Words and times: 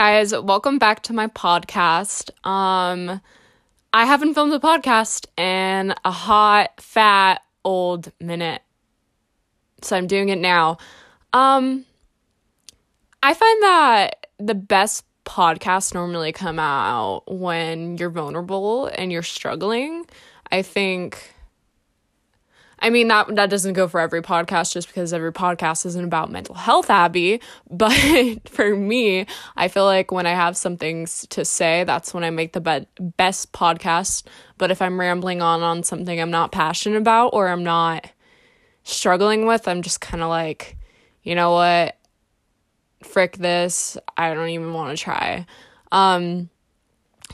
guys, 0.00 0.32
welcome 0.32 0.78
back 0.78 1.02
to 1.02 1.12
my 1.12 1.26
podcast. 1.26 2.30
Um 2.48 3.20
I 3.92 4.06
haven't 4.06 4.32
filmed 4.32 4.54
a 4.54 4.58
podcast 4.58 5.26
in 5.38 5.92
a 6.06 6.10
hot, 6.10 6.80
fat, 6.80 7.42
old 7.66 8.10
minute. 8.18 8.62
So 9.82 9.98
I'm 9.98 10.06
doing 10.06 10.30
it 10.30 10.38
now. 10.38 10.78
Um 11.34 11.84
I 13.22 13.34
find 13.34 13.62
that 13.62 14.26
the 14.38 14.54
best 14.54 15.04
podcasts 15.26 15.92
normally 15.92 16.32
come 16.32 16.58
out 16.58 17.24
when 17.30 17.98
you're 17.98 18.08
vulnerable 18.08 18.86
and 18.86 19.12
you're 19.12 19.22
struggling. 19.22 20.06
I 20.50 20.62
think 20.62 21.34
I 22.82 22.90
mean 22.90 23.08
that 23.08 23.34
that 23.36 23.50
doesn't 23.50 23.74
go 23.74 23.88
for 23.88 24.00
every 24.00 24.22
podcast 24.22 24.72
just 24.72 24.88
because 24.88 25.12
every 25.12 25.32
podcast 25.32 25.84
isn't 25.86 26.04
about 26.04 26.30
mental 26.30 26.54
health, 26.54 26.88
Abby, 26.88 27.40
but 27.70 28.48
for 28.48 28.74
me, 28.74 29.26
I 29.56 29.68
feel 29.68 29.84
like 29.84 30.10
when 30.10 30.26
I 30.26 30.30
have 30.32 30.56
something 30.56 31.06
to 31.30 31.44
say, 31.44 31.84
that's 31.84 32.14
when 32.14 32.24
I 32.24 32.30
make 32.30 32.52
the 32.52 32.60
be- 32.60 32.86
best 33.16 33.52
podcast. 33.52 34.24
But 34.58 34.70
if 34.70 34.80
I'm 34.80 34.98
rambling 34.98 35.42
on 35.42 35.62
on 35.62 35.82
something 35.82 36.20
I'm 36.20 36.30
not 36.30 36.52
passionate 36.52 36.98
about 36.98 37.28
or 37.28 37.48
I'm 37.48 37.64
not 37.64 38.08
struggling 38.82 39.46
with, 39.46 39.68
I'm 39.68 39.82
just 39.82 40.00
kind 40.00 40.22
of 40.22 40.30
like, 40.30 40.76
you 41.22 41.34
know 41.34 41.52
what? 41.52 41.96
Frick 43.02 43.36
this. 43.36 43.96
I 44.16 44.34
don't 44.34 44.50
even 44.50 44.72
want 44.72 44.96
to 44.96 45.02
try. 45.02 45.46
Um 45.92 46.48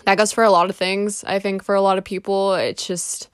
that 0.04 0.18
goes 0.18 0.32
for 0.32 0.44
a 0.44 0.50
lot 0.50 0.68
of 0.70 0.76
things. 0.76 1.24
I 1.24 1.38
think 1.38 1.64
for 1.64 1.74
a 1.74 1.80
lot 1.80 1.98
of 1.98 2.04
people, 2.04 2.54
it's 2.54 2.86
just 2.86 3.28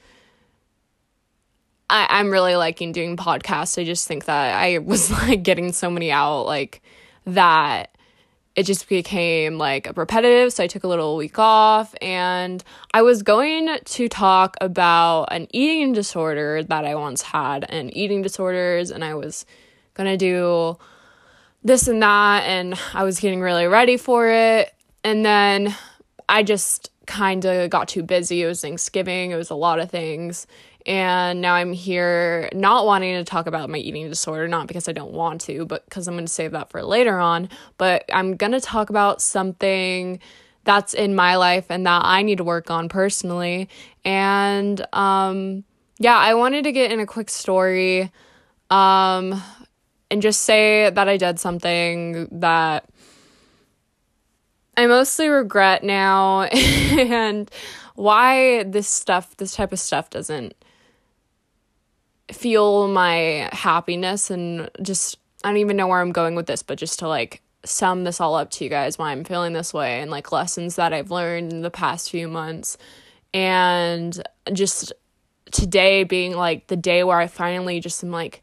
I, 1.92 2.06
I'm 2.08 2.30
really 2.30 2.56
liking 2.56 2.90
doing 2.90 3.18
podcasts. 3.18 3.78
I 3.78 3.84
just 3.84 4.08
think 4.08 4.24
that 4.24 4.54
I 4.54 4.78
was 4.78 5.10
like 5.28 5.42
getting 5.42 5.72
so 5.72 5.90
many 5.90 6.10
out 6.10 6.46
like 6.46 6.82
that 7.26 7.94
it 8.54 8.64
just 8.64 8.88
became 8.88 9.56
like 9.56 9.90
repetitive. 9.96 10.52
So 10.52 10.64
I 10.64 10.66
took 10.66 10.84
a 10.84 10.88
little 10.88 11.16
week 11.16 11.38
off 11.38 11.94
and 12.02 12.62
I 12.92 13.02
was 13.02 13.22
going 13.22 13.78
to 13.82 14.08
talk 14.08 14.56
about 14.60 15.24
an 15.32 15.48
eating 15.52 15.92
disorder 15.92 16.62
that 16.62 16.84
I 16.84 16.94
once 16.94 17.22
had 17.22 17.64
and 17.68 17.94
eating 17.96 18.20
disorders. 18.20 18.90
And 18.90 19.04
I 19.04 19.14
was 19.14 19.46
going 19.94 20.10
to 20.10 20.18
do 20.18 20.78
this 21.64 21.88
and 21.88 22.02
that. 22.02 22.44
And 22.44 22.78
I 22.92 23.04
was 23.04 23.20
getting 23.20 23.40
really 23.40 23.66
ready 23.66 23.96
for 23.96 24.28
it. 24.28 24.74
And 25.02 25.24
then 25.24 25.74
I 26.28 26.42
just 26.42 26.90
kind 27.06 27.44
of 27.44 27.70
got 27.70 27.88
too 27.88 28.02
busy. 28.02 28.42
It 28.42 28.46
was 28.46 28.60
Thanksgiving, 28.60 29.30
it 29.30 29.36
was 29.36 29.50
a 29.50 29.54
lot 29.54 29.80
of 29.80 29.90
things. 29.90 30.46
And 30.86 31.40
now 31.40 31.54
I'm 31.54 31.72
here 31.72 32.48
not 32.52 32.86
wanting 32.86 33.14
to 33.14 33.24
talk 33.24 33.46
about 33.46 33.70
my 33.70 33.78
eating 33.78 34.08
disorder, 34.08 34.48
not 34.48 34.66
because 34.66 34.88
I 34.88 34.92
don't 34.92 35.12
want 35.12 35.40
to, 35.42 35.64
but 35.64 35.84
because 35.84 36.08
I'm 36.08 36.14
going 36.14 36.26
to 36.26 36.32
save 36.32 36.52
that 36.52 36.70
for 36.70 36.82
later 36.82 37.18
on. 37.18 37.48
But 37.78 38.04
I'm 38.12 38.36
going 38.36 38.52
to 38.52 38.60
talk 38.60 38.90
about 38.90 39.22
something 39.22 40.20
that's 40.64 40.94
in 40.94 41.14
my 41.14 41.36
life 41.36 41.66
and 41.70 41.86
that 41.86 42.02
I 42.04 42.22
need 42.22 42.38
to 42.38 42.44
work 42.44 42.70
on 42.70 42.88
personally. 42.88 43.68
And 44.04 44.84
um, 44.92 45.64
yeah, 45.98 46.16
I 46.16 46.34
wanted 46.34 46.64
to 46.64 46.72
get 46.72 46.92
in 46.92 47.00
a 47.00 47.06
quick 47.06 47.30
story 47.30 48.10
um, 48.70 49.40
and 50.10 50.22
just 50.22 50.42
say 50.42 50.90
that 50.90 51.08
I 51.08 51.16
did 51.16 51.38
something 51.38 52.28
that 52.40 52.88
I 54.76 54.86
mostly 54.86 55.28
regret 55.28 55.84
now 55.84 56.42
and 56.42 57.50
why 57.94 58.62
this 58.64 58.88
stuff, 58.88 59.36
this 59.36 59.54
type 59.54 59.72
of 59.72 59.78
stuff 59.78 60.10
doesn't 60.10 60.54
fuel 62.32 62.88
my 62.88 63.48
happiness 63.52 64.30
and 64.30 64.70
just 64.80 65.18
I 65.44 65.48
don't 65.48 65.58
even 65.58 65.76
know 65.76 65.86
where 65.86 66.00
I'm 66.00 66.12
going 66.12 66.34
with 66.34 66.46
this, 66.46 66.62
but 66.62 66.78
just 66.78 66.98
to 67.00 67.08
like 67.08 67.42
sum 67.64 68.04
this 68.04 68.20
all 68.20 68.34
up 68.34 68.50
to 68.50 68.64
you 68.64 68.70
guys 68.70 68.98
why 68.98 69.12
I'm 69.12 69.24
feeling 69.24 69.52
this 69.52 69.72
way 69.72 70.00
and 70.00 70.10
like 70.10 70.32
lessons 70.32 70.76
that 70.76 70.92
I've 70.92 71.10
learned 71.10 71.52
in 71.52 71.62
the 71.62 71.70
past 71.70 72.10
few 72.10 72.26
months 72.26 72.76
and 73.32 74.20
just 74.52 74.92
today 75.52 76.02
being 76.02 76.34
like 76.34 76.66
the 76.66 76.76
day 76.76 77.04
where 77.04 77.18
I 77.18 77.28
finally 77.28 77.78
just 77.78 78.02
am 78.02 78.10
like 78.10 78.42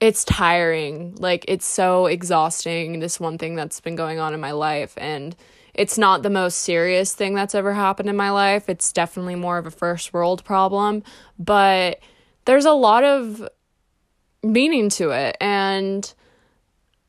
it's 0.00 0.24
tiring. 0.24 1.14
Like 1.16 1.44
it's 1.48 1.66
so 1.66 2.06
exhausting 2.06 3.00
this 3.00 3.18
one 3.18 3.38
thing 3.38 3.54
that's 3.54 3.80
been 3.80 3.96
going 3.96 4.18
on 4.18 4.34
in 4.34 4.40
my 4.40 4.52
life 4.52 4.94
and 4.96 5.34
it's 5.74 5.98
not 5.98 6.22
the 6.24 6.30
most 6.30 6.58
serious 6.58 7.14
thing 7.14 7.34
that's 7.34 7.54
ever 7.54 7.72
happened 7.72 8.08
in 8.08 8.16
my 8.16 8.30
life. 8.30 8.68
It's 8.68 8.92
definitely 8.92 9.36
more 9.36 9.58
of 9.58 9.66
a 9.66 9.70
first 9.70 10.12
world 10.12 10.44
problem, 10.44 11.04
but 11.38 12.00
there's 12.48 12.64
a 12.64 12.72
lot 12.72 13.04
of 13.04 13.46
meaning 14.42 14.88
to 14.88 15.10
it 15.10 15.36
and 15.38 16.14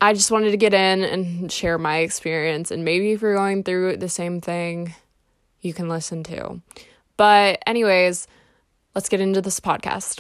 I 0.02 0.12
just 0.12 0.32
wanted 0.32 0.52
to 0.52 0.58
get 0.58 0.74
in 0.74 1.02
and 1.02 1.50
share 1.50 1.78
my 1.78 2.00
experience 2.00 2.72
and 2.72 2.84
maybe 2.84 3.14
if 3.14 3.22
you're 3.22 3.36
going 3.36 3.64
through 3.64 3.96
the 3.96 4.10
same 4.10 4.42
thing 4.42 4.94
you 5.62 5.74
can 5.74 5.88
listen 5.88 6.24
to. 6.26 6.60
But 7.16 7.64
anyways, 7.66 8.28
let's 8.96 9.08
get 9.08 9.22
into 9.22 9.42
this 9.42 9.62
podcast. 9.62 10.20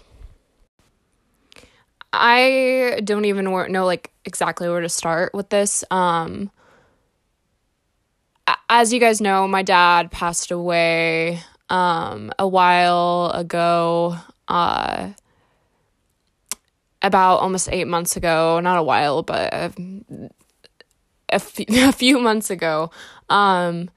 I 2.13 3.01
don't 3.03 3.25
even 3.25 3.43
know 3.43 3.85
like 3.85 4.11
exactly 4.23 4.69
where 4.69 4.79
to 4.79 4.87
start 4.87 5.33
with 5.33 5.49
this. 5.49 5.83
Um 5.91 6.49
as 8.69 8.93
you 8.93 9.01
guys 9.01 9.19
know, 9.19 9.49
my 9.49 9.63
dad 9.63 10.11
passed 10.11 10.49
away 10.49 11.41
um 11.69 12.31
a 12.39 12.47
while 12.47 13.33
ago 13.35 14.17
uh, 14.49 15.11
about 17.01 17.37
almost 17.37 17.69
eight 17.71 17.87
months 17.87 18.17
ago, 18.17 18.59
not 18.59 18.77
a 18.77 18.83
while, 18.83 19.23
but 19.23 19.53
a, 19.53 19.71
a, 21.29 21.39
few 21.39 22.19
months 22.19 22.49
ago. 22.49 22.91
Um, 23.29 23.89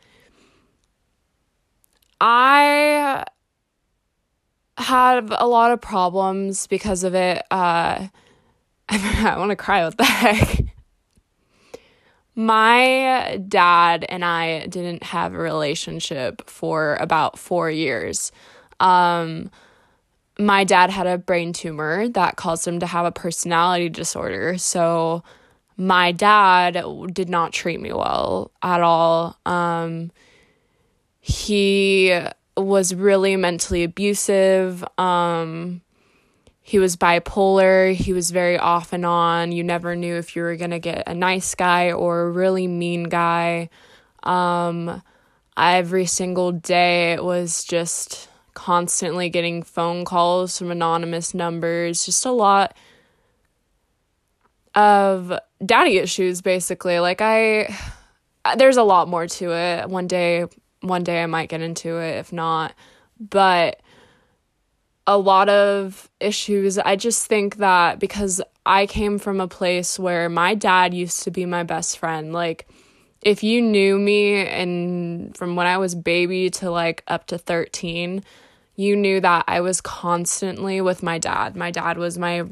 I 2.20 3.24
had 4.78 5.30
a 5.32 5.46
lot 5.46 5.72
of 5.72 5.80
problems 5.80 6.66
because 6.66 7.02
of 7.02 7.14
it. 7.14 7.42
Uh, 7.50 8.08
I 8.88 9.34
want 9.38 9.50
to 9.50 9.56
cry. 9.56 9.84
What 9.84 9.96
the 9.96 10.04
heck? 10.04 10.60
My 12.34 13.40
dad 13.46 14.06
and 14.08 14.24
I 14.24 14.66
didn't 14.66 15.02
have 15.02 15.34
a 15.34 15.38
relationship 15.38 16.48
for 16.48 16.96
about 16.96 17.38
four 17.38 17.70
years. 17.70 18.32
Um, 18.80 19.50
my 20.38 20.64
dad 20.64 20.90
had 20.90 21.06
a 21.06 21.18
brain 21.18 21.52
tumor 21.52 22.08
that 22.08 22.36
caused 22.36 22.66
him 22.66 22.80
to 22.80 22.86
have 22.86 23.04
a 23.04 23.12
personality 23.12 23.88
disorder. 23.88 24.58
So 24.58 25.22
my 25.76 26.12
dad 26.12 26.82
did 27.12 27.28
not 27.28 27.52
treat 27.52 27.80
me 27.80 27.92
well 27.92 28.50
at 28.62 28.80
all. 28.80 29.38
Um, 29.44 30.10
he 31.20 32.18
was 32.56 32.94
really 32.94 33.36
mentally 33.36 33.84
abusive. 33.84 34.84
Um, 34.98 35.82
he 36.62 36.78
was 36.78 36.96
bipolar. 36.96 37.94
He 37.94 38.12
was 38.12 38.30
very 38.30 38.58
off 38.58 38.92
and 38.92 39.04
on. 39.04 39.52
You 39.52 39.64
never 39.64 39.96
knew 39.96 40.16
if 40.16 40.36
you 40.36 40.42
were 40.42 40.56
going 40.56 40.70
to 40.70 40.78
get 40.78 41.04
a 41.06 41.14
nice 41.14 41.54
guy 41.54 41.92
or 41.92 42.22
a 42.22 42.30
really 42.30 42.68
mean 42.68 43.04
guy. 43.04 43.68
Um, 44.22 45.02
every 45.56 46.06
single 46.06 46.52
day 46.52 47.12
it 47.12 47.24
was 47.24 47.64
just 47.64 48.28
constantly 48.62 49.28
getting 49.28 49.64
phone 49.64 50.04
calls 50.04 50.56
from 50.56 50.70
anonymous 50.70 51.34
numbers, 51.34 52.06
just 52.06 52.24
a 52.24 52.30
lot 52.30 52.76
of 54.76 55.32
daddy 55.66 55.98
issues 55.98 56.42
basically. 56.42 57.00
Like 57.00 57.20
I 57.20 57.76
there's 58.56 58.76
a 58.76 58.84
lot 58.84 59.08
more 59.08 59.26
to 59.26 59.52
it. 59.52 59.88
One 59.88 60.06
day 60.06 60.46
one 60.80 61.02
day 61.02 61.24
I 61.24 61.26
might 61.26 61.48
get 61.48 61.60
into 61.60 61.98
it 61.98 62.18
if 62.18 62.32
not, 62.32 62.72
but 63.18 63.80
a 65.08 65.18
lot 65.18 65.48
of 65.48 66.08
issues. 66.20 66.78
I 66.78 66.94
just 66.94 67.26
think 67.26 67.56
that 67.56 67.98
because 67.98 68.40
I 68.64 68.86
came 68.86 69.18
from 69.18 69.40
a 69.40 69.48
place 69.48 69.98
where 69.98 70.28
my 70.28 70.54
dad 70.54 70.94
used 70.94 71.24
to 71.24 71.32
be 71.32 71.46
my 71.46 71.64
best 71.64 71.98
friend, 71.98 72.32
like 72.32 72.68
if 73.22 73.42
you 73.42 73.60
knew 73.60 73.98
me 73.98 74.46
and 74.46 75.36
from 75.36 75.56
when 75.56 75.66
I 75.66 75.78
was 75.78 75.96
baby 75.96 76.48
to 76.50 76.70
like 76.70 77.02
up 77.08 77.26
to 77.26 77.38
13, 77.38 78.22
you 78.76 78.96
knew 78.96 79.20
that 79.20 79.44
I 79.48 79.60
was 79.60 79.80
constantly 79.80 80.80
with 80.80 81.02
my 81.02 81.18
dad. 81.18 81.56
My 81.56 81.70
dad 81.70 81.98
was 81.98 82.18
my 82.18 82.44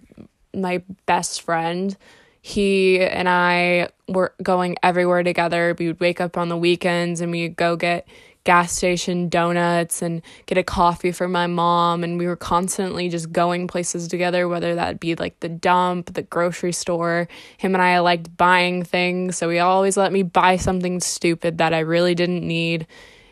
my 0.55 0.83
best 1.07 1.43
friend. 1.43 1.97
He 2.43 3.01
and 3.01 3.29
I 3.29 3.89
were 4.09 4.35
going 4.43 4.77
everywhere 4.83 5.23
together. 5.23 5.75
We 5.79 5.89
would 5.89 6.01
wake 6.01 6.21
up 6.21 6.37
on 6.37 6.49
the 6.49 6.57
weekends 6.57 7.21
and 7.21 7.31
we'd 7.31 7.57
go 7.57 7.77
get 7.77 8.07
gas 8.45 8.73
station 8.73 9.29
donuts 9.29 10.01
and 10.01 10.23
get 10.47 10.57
a 10.57 10.63
coffee 10.63 11.13
for 11.13 11.29
my 11.29 11.47
mom 11.47 12.03
and 12.03 12.19
we 12.19 12.27
were 12.27 12.37
constantly 12.37 13.09
just 13.11 13.31
going 13.31 13.69
places 13.69 14.09
together 14.09 14.49
whether 14.49 14.75
that 14.75 14.99
be 14.99 15.15
like 15.15 15.39
the 15.41 15.49
dump 15.49 16.15
the 16.15 16.23
grocery 16.23 16.73
store 16.73 17.29
him 17.59 17.75
and 17.75 17.83
i 17.83 17.99
liked 17.99 18.35
buying 18.39 18.83
things 18.83 19.37
so 19.37 19.51
he 19.51 19.59
always 19.59 19.95
let 19.99 20.11
me 20.11 20.23
buy 20.23 20.57
something 20.57 21.01
stupid 21.01 21.59
that 21.59 21.75
i 21.75 21.81
really 21.81 22.15
didn't 22.15 22.43
need 22.43 22.87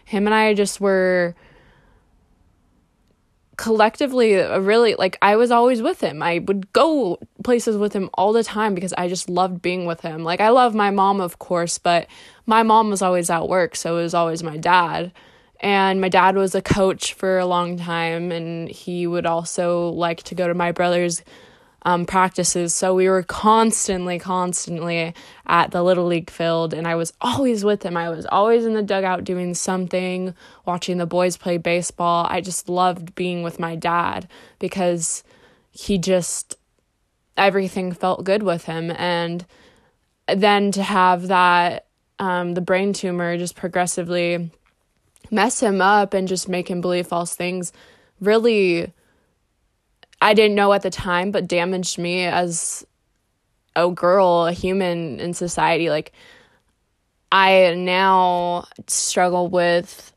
him 0.05 0.27
and 0.27 0.35
i 0.35 0.53
just 0.53 0.79
were 0.79 1.35
collectively 3.59 4.41
uh, 4.41 4.59
really 4.61 4.95
like 4.95 5.19
I 5.21 5.37
was 5.37 5.51
always 5.51 5.83
with 5.83 6.01
him. 6.01 6.23
I 6.23 6.39
would 6.39 6.73
go 6.73 7.19
places 7.45 7.77
with 7.77 7.93
him 7.93 8.09
all 8.15 8.33
the 8.33 8.45
time 8.45 8.75
because 8.75 8.95
I 8.97 9.09
just 9.09 9.29
loved 9.29 9.61
being 9.61 9.85
with 9.85 10.01
him. 10.01 10.25
Like 10.25 10.41
I 10.41 10.49
love 10.49 10.75
my 10.75 10.91
mom 10.91 11.21
of 11.21 11.39
course, 11.39 11.77
but 11.77 12.07
my 12.47 12.63
mom 12.63 12.89
was 12.89 13.03
always 13.03 13.29
at 13.29 13.49
work, 13.49 13.77
so 13.77 13.99
it 13.99 14.03
was 14.03 14.15
always 14.15 14.43
my 14.43 14.57
dad. 14.57 15.13
And 15.61 16.01
my 16.01 16.09
dad 16.09 16.37
was 16.37 16.55
a 16.55 16.63
coach 16.63 17.13
for 17.15 17.39
a 17.39 17.47
long 17.47 17.77
time 17.77 18.31
and 18.31 18.69
he 18.69 19.09
would 19.09 19.27
also 19.27 19.89
like 19.89 20.23
to 20.25 20.37
go 20.37 20.47
to 20.47 20.55
my 20.55 20.71
brother's 20.71 21.25
um, 21.83 22.07
practices. 22.07 22.75
So 22.75 22.95
we 22.95 23.09
were 23.09 23.23
constantly, 23.23 24.19
constantly 24.19 25.15
at 25.47 25.71
the 25.71 25.83
Little 25.83 26.07
League 26.07 26.31
field, 26.31 26.75
and 26.75 26.87
I 26.87 26.95
was 26.95 27.13
always 27.21 27.65
with 27.65 27.83
him. 27.83 27.97
I 27.97 28.11
was 28.11 28.27
always 28.27 28.65
in 28.65 28.75
the 28.75 28.83
dugout 28.83 29.25
doing 29.25 29.55
something, 29.55 30.35
watching 30.67 30.99
the 30.99 31.07
boys 31.07 31.37
play 31.37 31.57
baseball. 31.57 32.27
I 32.29 32.41
just 32.41 32.69
loved 32.69 33.15
being 33.15 33.43
with 33.43 33.59
my 33.59 33.77
dad 33.77 34.29
because 34.59 35.23
he 35.71 35.99
just, 35.99 36.57
everything 37.37 37.93
felt 37.93 38.25
good 38.25 38.43
with 38.43 38.65
him. 38.65 38.91
And 38.91 39.47
then 40.27 40.73
to 40.73 40.83
have 40.83 41.29
that, 41.29 41.87
um, 42.19 42.55
the 42.55 42.61
brain 42.61 42.93
tumor 42.93 43.39
just 43.39 43.55
progressively 43.55 44.51
mess 45.31 45.61
him 45.61 45.81
up 45.81 46.15
and 46.15 46.27
just 46.27 46.49
make 46.49 46.69
him 46.69 46.81
believe 46.81 47.07
false 47.07 47.35
things 47.35 47.73
really 48.21 48.93
I 50.21 50.35
didn't 50.35 50.57
know 50.57 50.73
at 50.73 50.83
the 50.83 50.91
time, 50.91 51.31
but 51.31 51.47
damaged 51.47 51.99
me 51.99 52.25
as 52.25 52.87
a 53.77 53.91
girl, 53.91 54.47
a 54.47 54.53
human 54.53 55.21
in 55.21 55.33
society. 55.35 55.91
Like, 55.91 56.13
I 57.31 57.75
now 57.75 58.67
struggle 58.87 59.49
with 59.49 60.13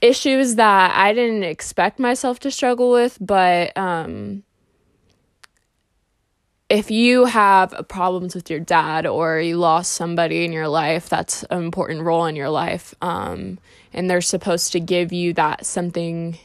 issues 0.00 0.56
that 0.56 0.94
I 0.94 1.12
didn't 1.12 1.42
expect 1.42 1.98
myself 1.98 2.38
to 2.40 2.50
struggle 2.50 2.90
with, 2.92 3.18
but 3.20 3.76
um, 3.76 4.44
if 6.68 6.90
you 6.90 7.24
have 7.24 7.86
problems 7.88 8.34
with 8.34 8.50
your 8.50 8.60
dad 8.60 9.06
or 9.06 9.40
you 9.40 9.56
lost 9.56 9.92
somebody 9.92 10.44
in 10.44 10.52
your 10.52 10.68
life, 10.68 11.08
that's 11.08 11.42
an 11.44 11.62
important 11.62 12.02
role 12.02 12.26
in 12.26 12.36
your 12.36 12.50
life. 12.50 12.94
Um, 13.00 13.58
and 13.92 14.10
they're 14.10 14.20
supposed 14.20 14.72
to 14.72 14.80
give 14.80 15.12
you 15.12 15.32
that 15.34 15.64
something 15.64 16.38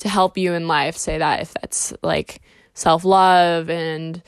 to 0.00 0.08
help 0.08 0.36
you 0.36 0.52
in 0.54 0.68
life. 0.68 0.96
Say 0.96 1.18
that 1.18 1.40
if 1.40 1.54
that's 1.54 1.92
like 2.02 2.40
self 2.74 3.04
love 3.04 3.70
and 3.70 4.22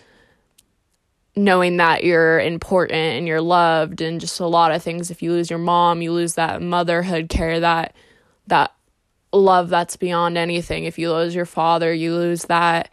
knowing 1.39 1.77
that 1.77 2.05
you're 2.05 2.41
important 2.41 2.93
and 2.93 3.27
you're 3.27 3.41
loved 3.41 4.01
and 4.01 4.21
just 4.21 4.41
a 4.41 4.47
lot 4.47 4.73
of 4.73 4.83
things 4.83 5.11
if 5.11 5.23
you 5.23 5.31
lose 5.31 5.49
your 5.49 5.59
mom 5.59 6.03
you 6.03 6.13
lose 6.13 6.35
that 6.35 6.61
motherhood 6.61 7.29
care 7.29 7.61
that 7.61 7.95
that 8.49 8.75
love 9.33 9.69
that's 9.69 9.97
beyond 9.97 10.37
anything 10.37 10.85
if 10.85 10.99
you 10.99 11.13
lose 11.13 11.35
your 11.35 11.47
father 11.47 11.93
you 11.93 12.13
lose 12.15 12.43
that 12.47 12.91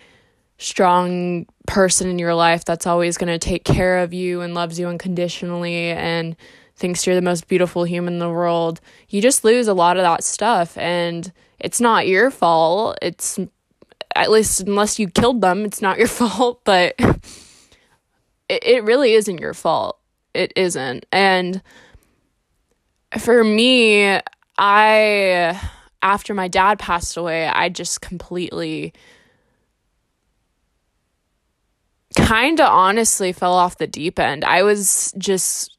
strong 0.58 1.46
person 1.66 2.08
in 2.08 2.20
your 2.20 2.36
life 2.36 2.64
that's 2.64 2.86
always 2.86 3.18
going 3.18 3.28
to 3.28 3.40
take 3.40 3.64
care 3.64 4.00
of 4.00 4.14
you 4.14 4.42
and 4.42 4.54
loves 4.54 4.80
you 4.80 4.88
unconditionally 4.88 5.90
and 5.90 6.36
thinks 6.76 7.06
you're 7.06 7.16
the 7.16 7.22
most 7.22 7.48
beautiful 7.48 7.84
human 7.84 8.14
in 8.14 8.20
the 8.20 8.30
world 8.30 8.80
you 9.10 9.22
just 9.22 9.44
lose 9.44 9.68
a 9.68 9.74
lot 9.74 9.98
of 9.98 10.04
that 10.04 10.24
stuff 10.24 10.78
and 10.78 11.32
it's 11.66 11.82
not 11.82 12.08
your 12.08 12.30
fault. 12.30 13.00
It's 13.02 13.40
at 14.16 14.30
least 14.30 14.62
unless 14.62 15.00
you 15.00 15.10
killed 15.10 15.42
them, 15.42 15.66
it's 15.66 15.82
not 15.82 15.98
your 15.98 16.08
fault, 16.22 16.62
but 16.64 16.94
it, 18.48 18.64
it 18.64 18.84
really 18.84 19.14
isn't 19.14 19.40
your 19.40 19.56
fault. 19.56 19.98
It 20.36 20.54
isn't. 20.56 21.08
And 21.12 21.64
for 23.18 23.44
me, 23.44 24.20
I 24.60 25.60
after 26.04 26.36
my 26.36 26.48
dad 26.48 26.78
passed 26.78 27.18
away, 27.18 27.48
I 27.48 27.70
just 27.70 28.00
completely 28.00 28.94
kind 32.16 32.60
of 32.60 32.70
honestly 32.70 33.34
fell 33.34 33.54
off 33.54 33.80
the 33.80 33.88
deep 33.88 34.20
end. 34.20 34.46
I 34.46 34.62
was 34.62 35.16
just 35.18 35.72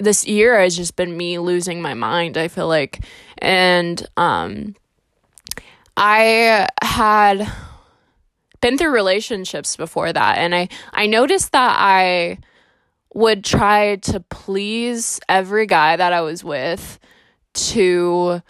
this 0.00 0.26
year 0.26 0.60
has 0.60 0.76
just 0.76 0.96
been 0.96 1.16
me 1.16 1.38
losing 1.38 1.80
my 1.80 1.94
mind, 1.94 2.36
I 2.36 2.48
feel 2.48 2.66
like. 2.66 2.98
And 3.38 4.04
um 4.16 4.74
I 5.96 6.68
had 6.82 7.50
been 8.60 8.76
through 8.78 8.90
relationships 8.90 9.76
before 9.76 10.12
that 10.12 10.38
and 10.38 10.54
I 10.54 10.68
I 10.92 11.06
noticed 11.06 11.52
that 11.52 11.76
I 11.78 12.38
would 13.14 13.42
try 13.44 13.96
to 13.96 14.20
please 14.20 15.18
every 15.28 15.66
guy 15.66 15.96
that 15.96 16.12
I 16.12 16.20
was 16.20 16.44
with 16.44 16.98
to 17.52 18.42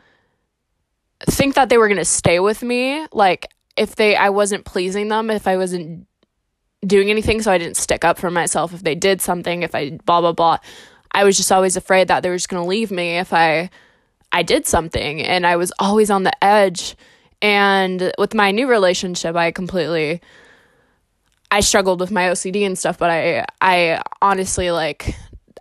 think 1.28 1.54
that 1.54 1.68
they 1.68 1.78
were 1.78 1.88
going 1.88 1.98
to 1.98 2.04
stay 2.04 2.40
with 2.40 2.62
me 2.62 3.06
like 3.12 3.46
if 3.76 3.96
they 3.96 4.16
I 4.16 4.30
wasn't 4.30 4.64
pleasing 4.64 5.08
them 5.08 5.30
if 5.30 5.46
I 5.46 5.56
wasn't 5.56 6.06
doing 6.84 7.10
anything 7.10 7.40
so 7.42 7.52
I 7.52 7.58
didn't 7.58 7.76
stick 7.76 8.06
up 8.06 8.18
for 8.18 8.30
myself. 8.30 8.72
If 8.72 8.82
they 8.82 8.94
did 8.94 9.20
something 9.20 9.62
if 9.62 9.74
I 9.74 9.98
blah 10.04 10.20
blah 10.20 10.32
blah 10.32 10.58
I 11.12 11.24
was 11.24 11.36
just 11.36 11.52
always 11.52 11.76
afraid 11.76 12.08
that 12.08 12.22
they 12.22 12.30
were 12.30 12.36
just 12.36 12.48
going 12.48 12.62
to 12.62 12.68
leave 12.68 12.90
me 12.90 13.18
if 13.18 13.32
I 13.32 13.70
I 14.32 14.42
did 14.42 14.66
something 14.66 15.22
and 15.22 15.46
I 15.46 15.56
was 15.56 15.72
always 15.78 16.10
on 16.10 16.24
the 16.24 16.44
edge 16.44 16.96
and 17.42 18.12
with 18.18 18.34
my 18.34 18.50
new 18.50 18.68
relationship, 18.68 19.36
I 19.36 19.50
completely 19.50 20.20
I 21.50 21.60
struggled 21.60 22.00
with 22.00 22.10
my 22.10 22.26
OCD 22.26 22.64
and 22.64 22.78
stuff, 22.78 22.98
but 22.98 23.10
I 23.10 23.44
I 23.60 24.02
honestly 24.22 24.70
like 24.70 25.14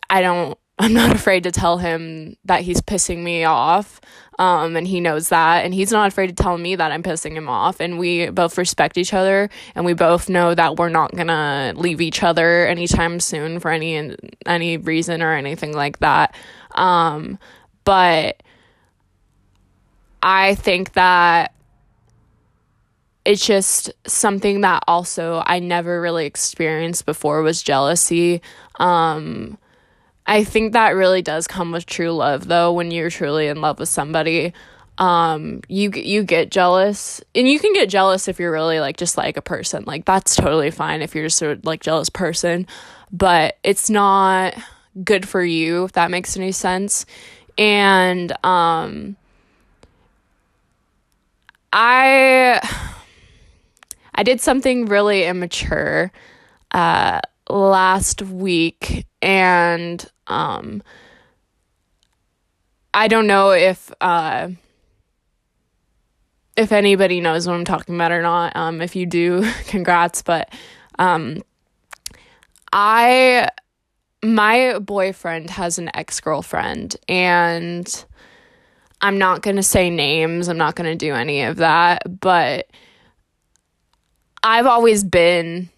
I 0.09 0.21
don't 0.21 0.57
I'm 0.81 0.93
not 0.93 1.13
afraid 1.13 1.43
to 1.43 1.51
tell 1.51 1.77
him 1.77 2.37
that 2.45 2.61
he's 2.61 2.81
pissing 2.81 3.17
me 3.19 3.43
off. 3.43 3.99
Um, 4.37 4.77
and 4.77 4.87
he 4.87 5.01
knows 5.01 5.27
that 5.29 5.65
and 5.65 5.73
he's 5.73 5.91
not 5.91 6.07
afraid 6.07 6.27
to 6.27 6.33
tell 6.33 6.57
me 6.57 6.73
that 6.77 6.93
I'm 6.93 7.03
pissing 7.03 7.33
him 7.33 7.49
off 7.49 7.81
and 7.81 7.99
we 7.99 8.29
both 8.29 8.57
respect 8.57 8.97
each 8.97 9.13
other 9.13 9.49
and 9.75 9.83
we 9.83 9.91
both 9.91 10.29
know 10.29 10.55
that 10.55 10.77
we're 10.77 10.87
not 10.87 11.13
going 11.13 11.27
to 11.27 11.73
leave 11.75 11.99
each 11.99 12.23
other 12.23 12.65
anytime 12.65 13.19
soon 13.19 13.59
for 13.59 13.69
any 13.69 14.15
any 14.45 14.77
reason 14.77 15.21
or 15.21 15.33
anything 15.33 15.73
like 15.73 15.99
that. 15.99 16.33
Um, 16.75 17.37
but 17.83 18.41
I 20.23 20.55
think 20.55 20.93
that 20.93 21.53
it's 23.25 23.45
just 23.45 23.91
something 24.07 24.61
that 24.61 24.83
also 24.87 25.43
I 25.45 25.59
never 25.59 26.01
really 26.01 26.25
experienced 26.25 27.05
before 27.05 27.41
was 27.41 27.61
jealousy. 27.61 28.41
Um, 28.79 29.57
I 30.25 30.43
think 30.43 30.73
that 30.73 30.91
really 30.91 31.21
does 31.21 31.47
come 31.47 31.71
with 31.71 31.85
true 31.85 32.11
love 32.11 32.47
though 32.47 32.71
when 32.71 32.91
you're 32.91 33.09
truly 33.09 33.47
in 33.47 33.61
love 33.61 33.79
with 33.79 33.89
somebody. 33.89 34.53
Um, 34.97 35.61
you 35.69 35.91
you 35.91 36.23
get 36.23 36.51
jealous 36.51 37.21
and 37.33 37.47
you 37.47 37.57
can 37.59 37.73
get 37.73 37.89
jealous 37.89 38.27
if 38.27 38.39
you're 38.39 38.51
really 38.51 38.79
like 38.79 38.97
just 38.97 39.17
like 39.17 39.37
a 39.37 39.41
person. 39.41 39.83
Like 39.87 40.05
that's 40.05 40.35
totally 40.35 40.71
fine 40.71 41.01
if 41.01 41.15
you're 41.15 41.25
just 41.25 41.41
a 41.41 41.59
like 41.63 41.81
jealous 41.81 42.09
person, 42.09 42.67
but 43.11 43.57
it's 43.63 43.89
not 43.89 44.55
good 45.03 45.27
for 45.27 45.43
you 45.43 45.85
if 45.85 45.93
that 45.93 46.11
makes 46.11 46.35
any 46.37 46.51
sense. 46.51 47.05
And 47.57 48.33
um 48.45 49.15
I 51.71 52.59
I 54.19 54.23
did 54.23 54.41
something 54.41 54.87
really 54.87 55.23
immature 55.23 56.11
uh, 56.71 57.21
last 57.49 58.21
week, 58.21 59.07
and 59.21 60.05
um, 60.27 60.83
I 62.93 63.07
don't 63.07 63.27
know 63.27 63.51
if 63.51 63.89
uh, 64.01 64.49
if 66.57 66.73
anybody 66.73 67.21
knows 67.21 67.47
what 67.47 67.53
I'm 67.53 67.63
talking 67.63 67.95
about 67.95 68.11
or 68.11 68.21
not. 68.21 68.57
Um, 68.57 68.81
if 68.81 68.93
you 68.93 69.05
do, 69.05 69.49
congrats. 69.67 70.21
But 70.21 70.53
um, 70.99 71.41
I 72.73 73.47
my 74.21 74.79
boyfriend 74.79 75.49
has 75.51 75.79
an 75.79 75.91
ex 75.93 76.19
girlfriend, 76.19 76.97
and 77.07 78.05
I'm 78.99 79.17
not 79.17 79.43
gonna 79.43 79.63
say 79.63 79.89
names. 79.89 80.49
I'm 80.49 80.57
not 80.57 80.75
gonna 80.75 80.97
do 80.97 81.13
any 81.13 81.43
of 81.43 81.55
that, 81.55 82.19
but 82.19 82.67
I've 84.43 84.65
always 84.65 85.03
been 85.03 85.69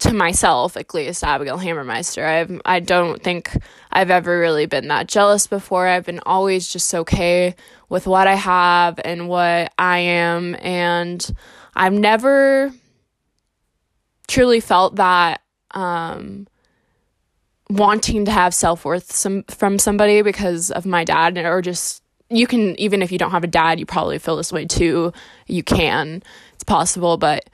to 0.00 0.12
myself, 0.12 0.76
at 0.76 0.94
least 0.94 1.24
Abigail 1.24 1.58
Hammermeister. 1.58 2.24
I've 2.24 2.60
I 2.64 2.80
don't 2.80 3.22
think 3.22 3.50
I've 3.90 4.10
ever 4.10 4.38
really 4.38 4.66
been 4.66 4.88
that 4.88 5.08
jealous 5.08 5.46
before. 5.46 5.86
I've 5.86 6.04
been 6.04 6.20
always 6.24 6.68
just 6.68 6.94
okay 6.94 7.56
with 7.88 8.06
what 8.06 8.26
I 8.26 8.34
have 8.34 9.00
and 9.04 9.28
what 9.28 9.72
I 9.78 9.98
am 9.98 10.56
and 10.60 11.34
I've 11.74 11.92
never 11.92 12.72
truly 14.26 14.60
felt 14.60 14.96
that 14.96 15.40
um, 15.72 16.46
wanting 17.70 18.24
to 18.26 18.30
have 18.30 18.54
self-worth 18.54 19.12
some 19.12 19.42
from 19.44 19.78
somebody 19.78 20.22
because 20.22 20.70
of 20.70 20.86
my 20.86 21.04
dad 21.04 21.38
or 21.38 21.62
just 21.62 22.02
you 22.30 22.46
can 22.46 22.78
even 22.80 23.02
if 23.02 23.10
you 23.10 23.18
don't 23.18 23.30
have 23.30 23.44
a 23.44 23.48
dad 23.48 23.78
you 23.80 23.86
probably 23.86 24.18
feel 24.18 24.36
this 24.36 24.52
way 24.52 24.64
too 24.64 25.12
you 25.46 25.62
can 25.62 26.22
it's 26.54 26.64
possible 26.64 27.16
but 27.16 27.48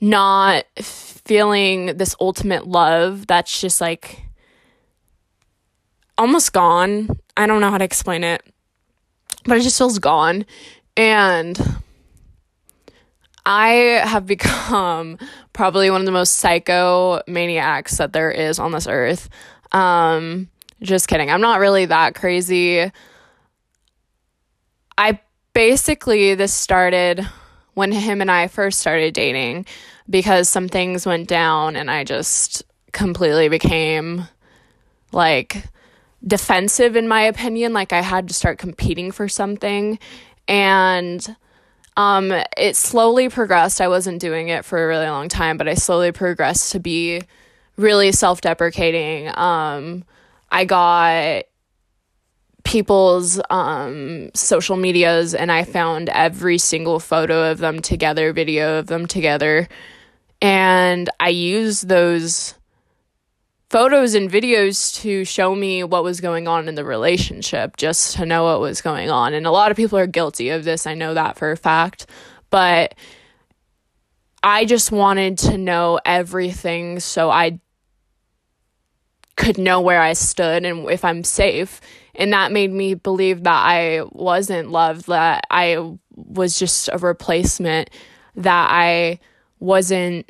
not 0.00 0.64
feeling 0.76 1.96
this 1.96 2.14
ultimate 2.20 2.66
love 2.66 3.26
that's 3.26 3.60
just 3.60 3.80
like 3.80 4.22
almost 6.16 6.52
gone. 6.52 7.08
I 7.36 7.46
don't 7.46 7.60
know 7.60 7.70
how 7.70 7.78
to 7.78 7.84
explain 7.84 8.24
it, 8.24 8.42
but 9.44 9.56
it 9.56 9.62
just 9.62 9.78
feels 9.78 9.98
gone. 9.98 10.46
And 10.96 11.58
I 13.46 13.68
have 14.04 14.26
become 14.26 15.18
probably 15.52 15.90
one 15.90 16.00
of 16.00 16.06
the 16.06 16.12
most 16.12 16.34
psycho 16.34 17.22
maniacs 17.26 17.96
that 17.96 18.12
there 18.12 18.30
is 18.30 18.58
on 18.58 18.72
this 18.72 18.86
earth. 18.86 19.28
Um, 19.72 20.48
just 20.82 21.08
kidding. 21.08 21.30
I'm 21.30 21.40
not 21.40 21.60
really 21.60 21.86
that 21.86 22.14
crazy. 22.14 22.90
I 24.96 25.20
basically, 25.52 26.34
this 26.34 26.54
started 26.54 27.26
when 27.78 27.92
him 27.92 28.20
and 28.20 28.28
I 28.28 28.48
first 28.48 28.80
started 28.80 29.14
dating 29.14 29.64
because 30.10 30.48
some 30.48 30.68
things 30.68 31.06
went 31.06 31.28
down 31.28 31.76
and 31.76 31.88
I 31.88 32.02
just 32.02 32.64
completely 32.90 33.48
became 33.48 34.26
like 35.12 35.62
defensive 36.26 36.96
in 36.96 37.06
my 37.06 37.22
opinion 37.22 37.72
like 37.72 37.92
I 37.92 38.02
had 38.02 38.26
to 38.26 38.34
start 38.34 38.58
competing 38.58 39.12
for 39.12 39.28
something. 39.28 40.00
And 40.48 41.36
um 41.96 42.32
it 42.56 42.74
slowly 42.74 43.28
progressed. 43.28 43.80
I 43.80 43.86
wasn't 43.86 44.20
doing 44.20 44.48
it 44.48 44.64
for 44.64 44.82
a 44.82 44.88
really 44.88 45.06
long 45.06 45.28
time 45.28 45.56
but 45.56 45.68
I 45.68 45.74
slowly 45.74 46.10
progressed 46.10 46.72
to 46.72 46.80
be 46.80 47.22
really 47.76 48.10
self-deprecating. 48.10 49.28
Um 49.36 50.04
I 50.50 50.64
got 50.64 51.44
people's 52.68 53.40
um, 53.48 54.30
social 54.34 54.76
medias 54.76 55.34
and 55.34 55.50
I 55.50 55.64
found 55.64 56.10
every 56.10 56.58
single 56.58 57.00
photo 57.00 57.50
of 57.50 57.56
them 57.56 57.80
together, 57.80 58.30
video 58.34 58.78
of 58.78 58.88
them 58.88 59.06
together. 59.06 59.68
And 60.42 61.08
I 61.18 61.30
used 61.30 61.88
those 61.88 62.52
photos 63.70 64.14
and 64.14 64.30
videos 64.30 64.94
to 65.00 65.24
show 65.24 65.54
me 65.54 65.82
what 65.82 66.04
was 66.04 66.20
going 66.20 66.46
on 66.46 66.68
in 66.68 66.74
the 66.74 66.84
relationship, 66.84 67.78
just 67.78 68.16
to 68.16 68.26
know 68.26 68.44
what 68.44 68.60
was 68.60 68.82
going 68.82 69.10
on. 69.10 69.32
And 69.32 69.46
a 69.46 69.50
lot 69.50 69.70
of 69.70 69.76
people 69.78 69.98
are 69.98 70.06
guilty 70.06 70.50
of 70.50 70.64
this. 70.64 70.86
I 70.86 70.92
know 70.92 71.14
that 71.14 71.38
for 71.38 71.50
a 71.50 71.56
fact. 71.56 72.06
But 72.50 72.94
I 74.42 74.66
just 74.66 74.92
wanted 74.92 75.38
to 75.38 75.56
know 75.56 76.00
everything 76.04 77.00
so 77.00 77.30
I 77.30 77.60
could 79.36 79.56
know 79.56 79.80
where 79.80 80.02
I 80.02 80.12
stood 80.12 80.66
and 80.66 80.90
if 80.90 81.02
I'm 81.02 81.24
safe. 81.24 81.80
And 82.18 82.32
that 82.32 82.52
made 82.52 82.72
me 82.72 82.94
believe 82.94 83.44
that 83.44 83.64
I 83.64 84.02
wasn't 84.10 84.70
loved, 84.70 85.06
that 85.06 85.44
I 85.50 85.96
was 86.14 86.58
just 86.58 86.90
a 86.92 86.98
replacement, 86.98 87.90
that 88.34 88.68
I 88.70 89.20
wasn't 89.60 90.28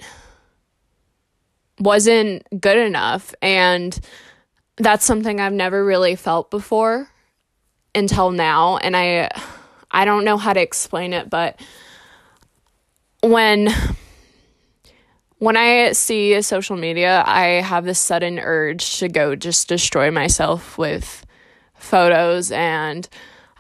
wasn't 1.81 2.43
good 2.61 2.77
enough. 2.77 3.35
And 3.41 3.99
that's 4.77 5.05
something 5.05 5.41
I've 5.41 5.53
never 5.53 5.85
really 5.85 6.15
felt 6.15 6.51
before 6.51 7.09
until 7.95 8.31
now. 8.31 8.77
And 8.77 8.97
I 8.97 9.31
I 9.91 10.05
don't 10.05 10.25
know 10.25 10.37
how 10.37 10.53
to 10.53 10.61
explain 10.61 11.13
it 11.15 11.31
but 11.31 11.59
when 13.23 13.69
when 15.39 15.57
I 15.57 15.93
see 15.93 16.41
social 16.43 16.77
media, 16.77 17.23
I 17.25 17.63
have 17.63 17.85
this 17.85 18.01
sudden 18.01 18.41
urge 18.41 18.99
to 18.99 19.09
go 19.09 19.37
just 19.37 19.69
destroy 19.69 20.11
myself 20.11 20.77
with 20.77 21.25
photos 21.79 22.51
and 22.51 23.09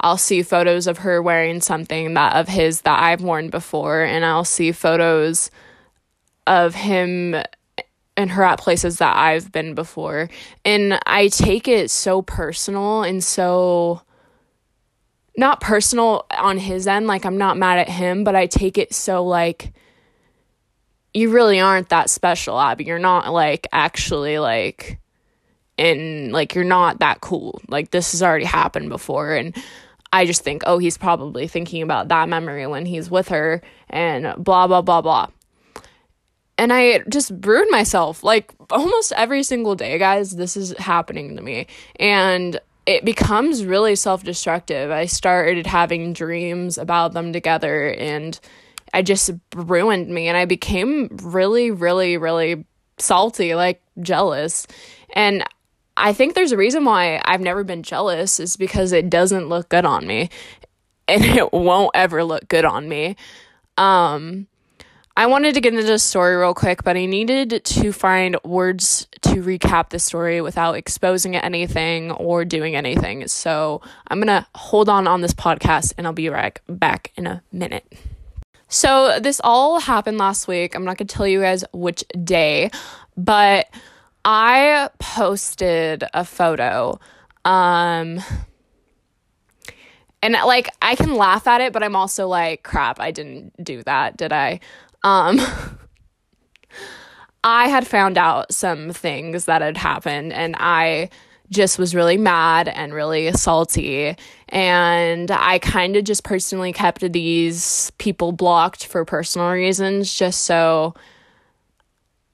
I'll 0.00 0.18
see 0.18 0.42
photos 0.42 0.86
of 0.86 0.98
her 0.98 1.20
wearing 1.20 1.60
something 1.60 2.14
that 2.14 2.36
of 2.36 2.48
his 2.48 2.82
that 2.82 3.02
I've 3.02 3.22
worn 3.22 3.50
before 3.50 4.02
and 4.02 4.24
I'll 4.24 4.44
see 4.44 4.72
photos 4.72 5.50
of 6.46 6.74
him 6.74 7.34
and 8.16 8.30
her 8.30 8.44
at 8.44 8.60
places 8.60 8.98
that 8.98 9.16
I've 9.16 9.52
been 9.52 9.74
before 9.74 10.28
and 10.64 10.98
I 11.06 11.28
take 11.28 11.68
it 11.68 11.90
so 11.90 12.22
personal 12.22 13.02
and 13.02 13.22
so 13.22 14.02
not 15.36 15.60
personal 15.60 16.26
on 16.36 16.58
his 16.58 16.86
end 16.86 17.06
like 17.06 17.24
I'm 17.24 17.38
not 17.38 17.56
mad 17.56 17.78
at 17.78 17.88
him 17.88 18.24
but 18.24 18.34
I 18.34 18.46
take 18.46 18.78
it 18.78 18.94
so 18.94 19.24
like 19.24 19.72
you 21.14 21.30
really 21.30 21.60
aren't 21.60 21.88
that 21.88 22.10
special, 22.10 22.58
Abby. 22.60 22.84
You're 22.84 22.98
not 22.98 23.32
like 23.32 23.66
actually 23.72 24.38
like 24.38 24.98
in 25.78 26.30
like 26.32 26.54
you're 26.54 26.64
not 26.64 26.98
that 26.98 27.20
cool. 27.20 27.60
Like 27.68 27.90
this 27.90 28.12
has 28.12 28.22
already 28.22 28.44
happened 28.44 28.90
before 28.90 29.34
and 29.34 29.56
I 30.12 30.26
just 30.26 30.42
think, 30.42 30.62
oh, 30.66 30.78
he's 30.78 30.98
probably 30.98 31.46
thinking 31.48 31.82
about 31.82 32.08
that 32.08 32.28
memory 32.28 32.66
when 32.66 32.86
he's 32.86 33.10
with 33.10 33.28
her 33.28 33.62
and 33.88 34.34
blah 34.42 34.66
blah 34.66 34.82
blah 34.82 35.00
blah. 35.00 35.28
And 36.58 36.72
I 36.72 36.98
just 37.08 37.30
ruined 37.40 37.70
myself 37.70 38.24
like 38.24 38.52
almost 38.70 39.12
every 39.12 39.44
single 39.44 39.76
day, 39.76 39.96
guys. 39.98 40.32
This 40.32 40.56
is 40.56 40.76
happening 40.78 41.36
to 41.36 41.42
me. 41.42 41.68
And 42.00 42.60
it 42.84 43.04
becomes 43.04 43.64
really 43.64 43.94
self 43.94 44.24
destructive. 44.24 44.90
I 44.90 45.06
started 45.06 45.66
having 45.66 46.14
dreams 46.14 46.78
about 46.78 47.12
them 47.12 47.32
together 47.32 47.92
and 47.92 48.38
I 48.94 49.02
just 49.02 49.30
ruined 49.54 50.08
me 50.08 50.26
and 50.28 50.36
I 50.36 50.46
became 50.46 51.08
really, 51.22 51.70
really, 51.70 52.16
really 52.16 52.64
salty, 52.96 53.54
like 53.54 53.82
jealous. 54.00 54.66
And 55.14 55.44
I 55.98 56.12
think 56.12 56.34
there's 56.34 56.52
a 56.52 56.56
reason 56.56 56.84
why 56.84 57.20
I've 57.24 57.40
never 57.40 57.64
been 57.64 57.82
jealous 57.82 58.38
is 58.38 58.56
because 58.56 58.92
it 58.92 59.10
doesn't 59.10 59.48
look 59.48 59.68
good 59.68 59.84
on 59.84 60.06
me 60.06 60.30
and 61.08 61.24
it 61.24 61.52
won't 61.52 61.90
ever 61.94 62.22
look 62.24 62.46
good 62.48 62.64
on 62.64 62.88
me. 62.88 63.16
Um, 63.76 64.46
I 65.16 65.26
wanted 65.26 65.54
to 65.54 65.60
get 65.60 65.74
into 65.74 65.84
the 65.84 65.98
story 65.98 66.36
real 66.36 66.54
quick, 66.54 66.84
but 66.84 66.96
I 66.96 67.06
needed 67.06 67.64
to 67.64 67.92
find 67.92 68.36
words 68.44 69.08
to 69.22 69.42
recap 69.42 69.90
the 69.90 69.98
story 69.98 70.40
without 70.40 70.76
exposing 70.76 71.34
anything 71.34 72.12
or 72.12 72.44
doing 72.44 72.76
anything. 72.76 73.26
So 73.26 73.82
I'm 74.06 74.18
going 74.20 74.28
to 74.28 74.46
hold 74.54 74.88
on 74.88 75.08
on 75.08 75.20
this 75.20 75.34
podcast 75.34 75.94
and 75.98 76.06
I'll 76.06 76.12
be 76.12 76.28
right 76.28 76.60
back 76.68 77.10
in 77.16 77.26
a 77.26 77.42
minute. 77.50 77.92
So 78.68 79.18
this 79.18 79.40
all 79.42 79.80
happened 79.80 80.18
last 80.18 80.46
week. 80.46 80.76
I'm 80.76 80.84
not 80.84 80.98
going 80.98 81.08
to 81.08 81.14
tell 81.16 81.26
you 81.26 81.40
guys 81.40 81.64
which 81.72 82.04
day, 82.22 82.70
but 83.16 83.66
I 84.30 84.90
posted 84.98 86.04
a 86.12 86.22
photo. 86.22 87.00
Um 87.46 88.20
and 90.22 90.34
like 90.34 90.68
I 90.82 90.96
can 90.96 91.14
laugh 91.14 91.46
at 91.46 91.62
it, 91.62 91.72
but 91.72 91.82
I'm 91.82 91.96
also 91.96 92.28
like, 92.28 92.62
crap, 92.62 93.00
I 93.00 93.10
didn't 93.10 93.64
do 93.64 93.82
that, 93.84 94.18
did 94.18 94.30
I? 94.30 94.60
Um 95.02 95.40
I 97.42 97.68
had 97.68 97.86
found 97.86 98.18
out 98.18 98.52
some 98.52 98.92
things 98.92 99.46
that 99.46 99.62
had 99.62 99.78
happened 99.78 100.34
and 100.34 100.56
I 100.58 101.08
just 101.48 101.78
was 101.78 101.94
really 101.94 102.18
mad 102.18 102.68
and 102.68 102.92
really 102.92 103.32
salty. 103.32 104.14
And 104.50 105.30
I 105.30 105.58
kind 105.60 105.96
of 105.96 106.04
just 106.04 106.22
personally 106.22 106.74
kept 106.74 107.00
these 107.00 107.90
people 107.96 108.32
blocked 108.32 108.84
for 108.84 109.06
personal 109.06 109.48
reasons, 109.48 110.12
just 110.12 110.42
so 110.42 110.92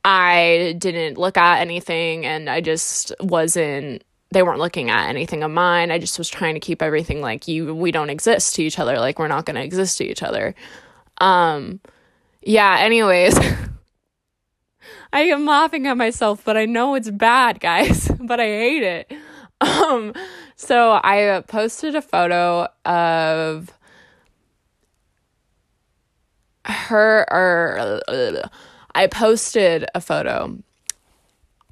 I 0.04 0.74
didn't 0.78 1.18
look 1.18 1.36
at 1.38 1.60
anything 1.60 2.26
and 2.26 2.50
I 2.50 2.60
just 2.60 3.12
wasn't 3.20 4.04
they 4.30 4.42
weren't 4.42 4.58
looking 4.58 4.90
at 4.90 5.08
anything 5.08 5.44
of 5.44 5.50
mine. 5.52 5.92
I 5.92 5.98
just 5.98 6.18
was 6.18 6.28
trying 6.28 6.54
to 6.54 6.60
keep 6.60 6.82
everything 6.82 7.20
like 7.20 7.46
you 7.48 7.74
we 7.74 7.92
don't 7.92 8.10
exist 8.10 8.56
to 8.56 8.62
each 8.62 8.78
other, 8.78 8.98
like 8.98 9.18
we're 9.18 9.28
not 9.28 9.46
going 9.46 9.56
to 9.56 9.62
exist 9.62 9.98
to 9.98 10.04
each 10.04 10.22
other. 10.22 10.54
Um 11.18 11.80
yeah, 12.42 12.76
anyways, 12.80 13.38
I 15.12 15.20
am 15.20 15.46
laughing 15.46 15.86
at 15.86 15.96
myself, 15.96 16.44
but 16.44 16.56
I 16.56 16.66
know 16.66 16.94
it's 16.94 17.10
bad, 17.10 17.60
guys, 17.60 18.10
but 18.20 18.40
I 18.40 18.46
hate 18.46 18.82
it. 18.82 19.12
Um, 19.60 20.12
so 20.56 21.00
I 21.02 21.42
posted 21.46 21.94
a 21.94 22.02
photo 22.02 22.68
of 22.84 23.72
her, 26.66 27.24
or 27.30 28.00
uh, 28.08 28.48
I 28.94 29.06
posted 29.06 29.86
a 29.94 30.00
photo 30.00 30.56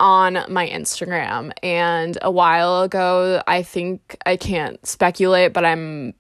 on 0.01 0.39
my 0.49 0.69
Instagram, 0.69 1.53
and 1.63 2.19
a 2.23 2.31
while 2.31 2.83
ago, 2.83 3.43
I 3.47 3.63
think 3.63 4.17
I 4.27 4.37
can't 4.37 4.85
speculate, 4.85 5.53
but 5.53 5.65
I'm 5.65 6.15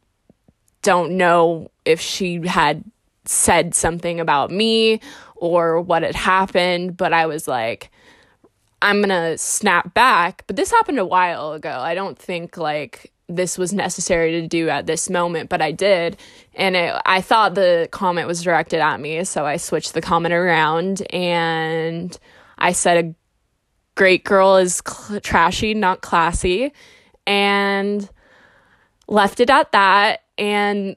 don't 0.83 1.13
know 1.13 1.71
if 1.85 2.01
she 2.01 2.47
had 2.47 2.85
said 3.25 3.75
something 3.75 4.19
about 4.21 4.51
me 4.51 5.01
or 5.37 5.81
what 5.81 6.03
had 6.03 6.17
happened, 6.17 6.97
but 6.97 7.13
I 7.13 7.27
was 7.27 7.47
like, 7.47 7.91
I'm 8.81 9.01
gonna 9.01 9.39
snap 9.39 9.95
back. 9.95 10.45
But 10.47 10.57
this 10.57 10.71
happened 10.71 10.99
a 10.99 11.07
while 11.07 11.53
ago. 11.53 11.71
I 11.71 11.95
don't 11.95 12.19
think 12.19 12.57
like 12.57 13.12
this 13.29 13.57
was 13.57 13.73
necessary 13.73 14.33
to 14.33 14.47
do 14.47 14.69
at 14.69 14.87
this 14.87 15.09
moment, 15.09 15.49
but 15.49 15.63
I 15.63 15.73
did. 15.73 16.17
And 16.55 16.77
it, 16.77 16.95
I 17.07 17.21
thought 17.21 17.55
the 17.55 17.89
comment 17.91 18.27
was 18.27 18.43
directed 18.43 18.81
at 18.81 19.01
me, 19.01 19.25
so 19.25 19.47
I 19.47 19.57
switched 19.57 19.95
the 19.95 20.01
comment 20.01 20.35
around 20.35 21.03
and 21.13 22.17
I 22.59 22.73
said, 22.73 23.05
A 23.05 23.15
great 23.95 24.25
girl 24.25 24.57
is 24.57 24.83
cl- 24.87 25.21
trashy, 25.21 25.75
not 25.75 26.01
classy. 26.01 26.73
And 27.27 28.09
left 29.09 29.41
it 29.41 29.51
at 29.51 29.73
that 29.73 30.23
and 30.39 30.97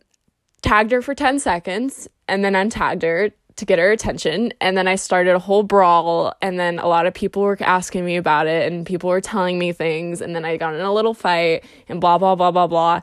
tagged 0.62 0.92
her 0.92 1.02
for 1.02 1.14
10 1.14 1.40
seconds 1.40 2.08
and 2.28 2.44
then 2.44 2.54
untagged 2.54 3.04
her 3.04 3.32
to 3.58 3.66
get 3.66 3.80
her 3.80 3.92
attention. 3.92 4.52
And 4.60 4.78
then 4.78 4.88
I 4.88 4.96
started 4.96 5.36
a 5.36 5.40
whole 5.40 5.64
brawl. 5.64 6.34
And 6.42 6.60
then 6.60 6.80
a 6.80 6.88
lot 6.88 7.06
of 7.06 7.14
people 7.14 7.42
were 7.42 7.58
asking 7.62 8.06
me 8.06 8.18
about 8.18 8.48
it 8.48 8.72
and 8.72 8.86
people 8.86 9.10
were 9.10 9.22
telling 9.22 9.58
me 9.58 9.72
things. 9.72 10.22
And 10.22 10.36
then 10.36 10.46
I 10.46 10.58
got 10.58 10.74
in 10.74 10.82
a 10.82 10.94
little 10.94 11.14
fight 11.14 11.64
and 11.88 12.02
blah, 12.02 12.18
blah, 12.18 12.36
blah, 12.36 12.52
blah, 12.52 12.68
blah. 12.68 13.02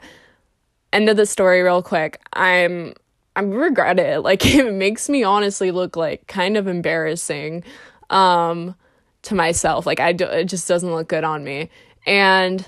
End 0.92 1.09
of 1.09 1.16
the 1.16 1.26
story, 1.26 1.62
real 1.62 1.82
quick. 1.82 2.21
I'm 2.35 2.94
I 3.35 3.40
regret 3.40 3.99
it. 3.99 4.23
Like 4.23 4.44
it 4.47 4.73
makes 4.73 5.09
me 5.09 5.25
honestly 5.25 5.71
look 5.71 5.97
like 5.97 6.26
kind 6.26 6.56
of 6.56 6.68
embarrassing 6.68 7.64
um 8.11 8.75
to 9.23 9.35
myself. 9.35 9.87
Like 9.87 10.00
I 10.00 10.12
do, 10.12 10.25
it 10.25 10.44
just 10.44 10.68
doesn't 10.68 10.92
look 10.92 11.09
good 11.09 11.25
on 11.25 11.44
me. 11.44 11.71
And 12.06 12.66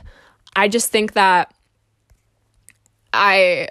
I 0.56 0.68
just 0.68 0.90
think 0.90 1.12
that 1.14 1.52
I 3.12 3.68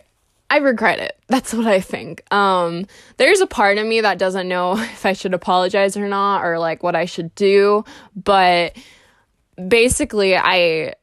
I 0.53 0.57
regret 0.57 0.99
it. 0.99 1.17
That's 1.27 1.51
what 1.51 1.65
I 1.65 1.81
think. 1.81 2.23
Um 2.31 2.85
there's 3.17 3.41
a 3.41 3.47
part 3.47 3.79
of 3.79 3.87
me 3.87 4.01
that 4.01 4.19
doesn't 4.19 4.47
know 4.47 4.73
if 4.77 5.05
I 5.05 5.13
should 5.13 5.33
apologize 5.33 5.97
or 5.97 6.07
not 6.07 6.45
or 6.45 6.59
like 6.59 6.83
what 6.83 6.95
I 6.95 7.05
should 7.05 7.33
do, 7.33 7.83
but 8.15 8.77
basically 9.67 10.37
I 10.37 10.93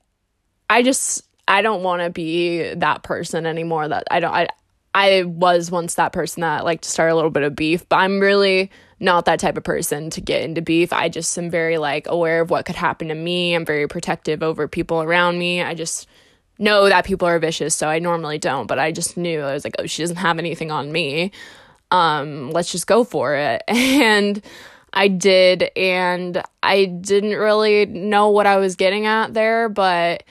I 0.68 0.82
just 0.84 1.24
I 1.48 1.62
don't 1.62 1.82
want 1.82 2.02
to 2.02 2.10
be 2.10 2.74
that 2.74 3.02
person 3.02 3.44
anymore 3.44 3.88
that 3.88 4.04
I 4.10 4.20
don't 4.20 4.32
I 4.32 4.48
I 4.94 5.24
was 5.24 5.70
once 5.70 5.94
that 5.94 6.12
person 6.12 6.42
that 6.42 6.64
liked 6.64 6.84
to 6.84 6.90
start 6.90 7.10
a 7.10 7.14
little 7.14 7.30
bit 7.30 7.42
of 7.42 7.56
beef, 7.56 7.88
but 7.88 7.96
I'm 7.96 8.20
really 8.20 8.70
not 9.00 9.24
that 9.24 9.40
type 9.40 9.56
of 9.56 9.64
person 9.64 10.10
to 10.10 10.20
get 10.20 10.42
into 10.42 10.62
beef. 10.62 10.92
I 10.92 11.08
just 11.08 11.36
am 11.38 11.50
very 11.50 11.78
like 11.78 12.06
aware 12.06 12.40
of 12.40 12.50
what 12.50 12.66
could 12.66 12.76
happen 12.76 13.08
to 13.08 13.14
me. 13.14 13.54
I'm 13.54 13.64
very 13.64 13.88
protective 13.88 14.42
over 14.42 14.68
people 14.68 15.02
around 15.02 15.38
me. 15.38 15.60
I 15.62 15.74
just 15.74 16.06
know 16.60 16.88
that 16.88 17.04
people 17.04 17.26
are 17.26 17.38
vicious, 17.38 17.74
so 17.74 17.88
I 17.88 17.98
normally 17.98 18.38
don't, 18.38 18.66
but 18.66 18.78
I 18.78 18.92
just 18.92 19.16
knew 19.16 19.40
I 19.40 19.54
was 19.54 19.64
like, 19.64 19.74
oh, 19.78 19.86
she 19.86 20.02
doesn't 20.02 20.16
have 20.16 20.38
anything 20.38 20.70
on 20.70 20.92
me. 20.92 21.32
Um, 21.90 22.50
let's 22.50 22.70
just 22.70 22.86
go 22.86 23.04
for 23.04 23.34
it. 23.34 23.62
And 23.68 24.42
I 24.92 25.08
did, 25.08 25.70
and 25.76 26.42
I 26.62 26.84
didn't 26.84 27.36
really 27.36 27.86
know 27.86 28.30
what 28.30 28.46
I 28.46 28.56
was 28.56 28.74
getting 28.74 29.06
at 29.06 29.34
there, 29.34 29.68
but 29.68 30.24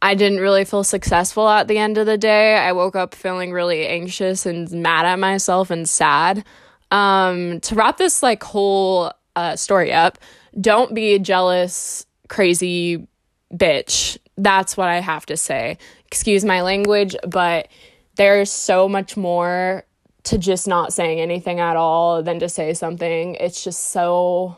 I 0.00 0.14
didn't 0.14 0.40
really 0.40 0.64
feel 0.64 0.82
successful 0.82 1.48
at 1.48 1.68
the 1.68 1.78
end 1.78 1.98
of 1.98 2.06
the 2.06 2.16
day. 2.18 2.56
I 2.56 2.72
woke 2.72 2.96
up 2.96 3.14
feeling 3.14 3.52
really 3.52 3.86
anxious 3.86 4.46
and 4.46 4.70
mad 4.72 5.04
at 5.04 5.18
myself 5.18 5.70
and 5.70 5.88
sad. 5.88 6.44
Um, 6.90 7.60
to 7.60 7.74
wrap 7.74 7.98
this 7.98 8.22
like 8.22 8.42
whole 8.42 9.12
uh, 9.36 9.56
story 9.56 9.92
up, 9.92 10.18
don't 10.60 10.94
be 10.94 11.14
a 11.14 11.18
jealous, 11.18 12.06
crazy 12.28 13.06
bitch. 13.54 14.18
That's 14.36 14.76
what 14.76 14.88
I 14.88 15.00
have 15.00 15.26
to 15.26 15.36
say. 15.36 15.78
Excuse 16.06 16.44
my 16.44 16.62
language, 16.62 17.14
but 17.26 17.68
there's 18.16 18.50
so 18.50 18.88
much 18.88 19.16
more 19.16 19.84
to 20.24 20.38
just 20.38 20.68
not 20.68 20.92
saying 20.92 21.20
anything 21.20 21.60
at 21.60 21.76
all 21.76 22.22
than 22.22 22.38
to 22.40 22.48
say 22.48 22.74
something. 22.74 23.34
It's 23.36 23.64
just 23.64 23.88
so 23.88 24.56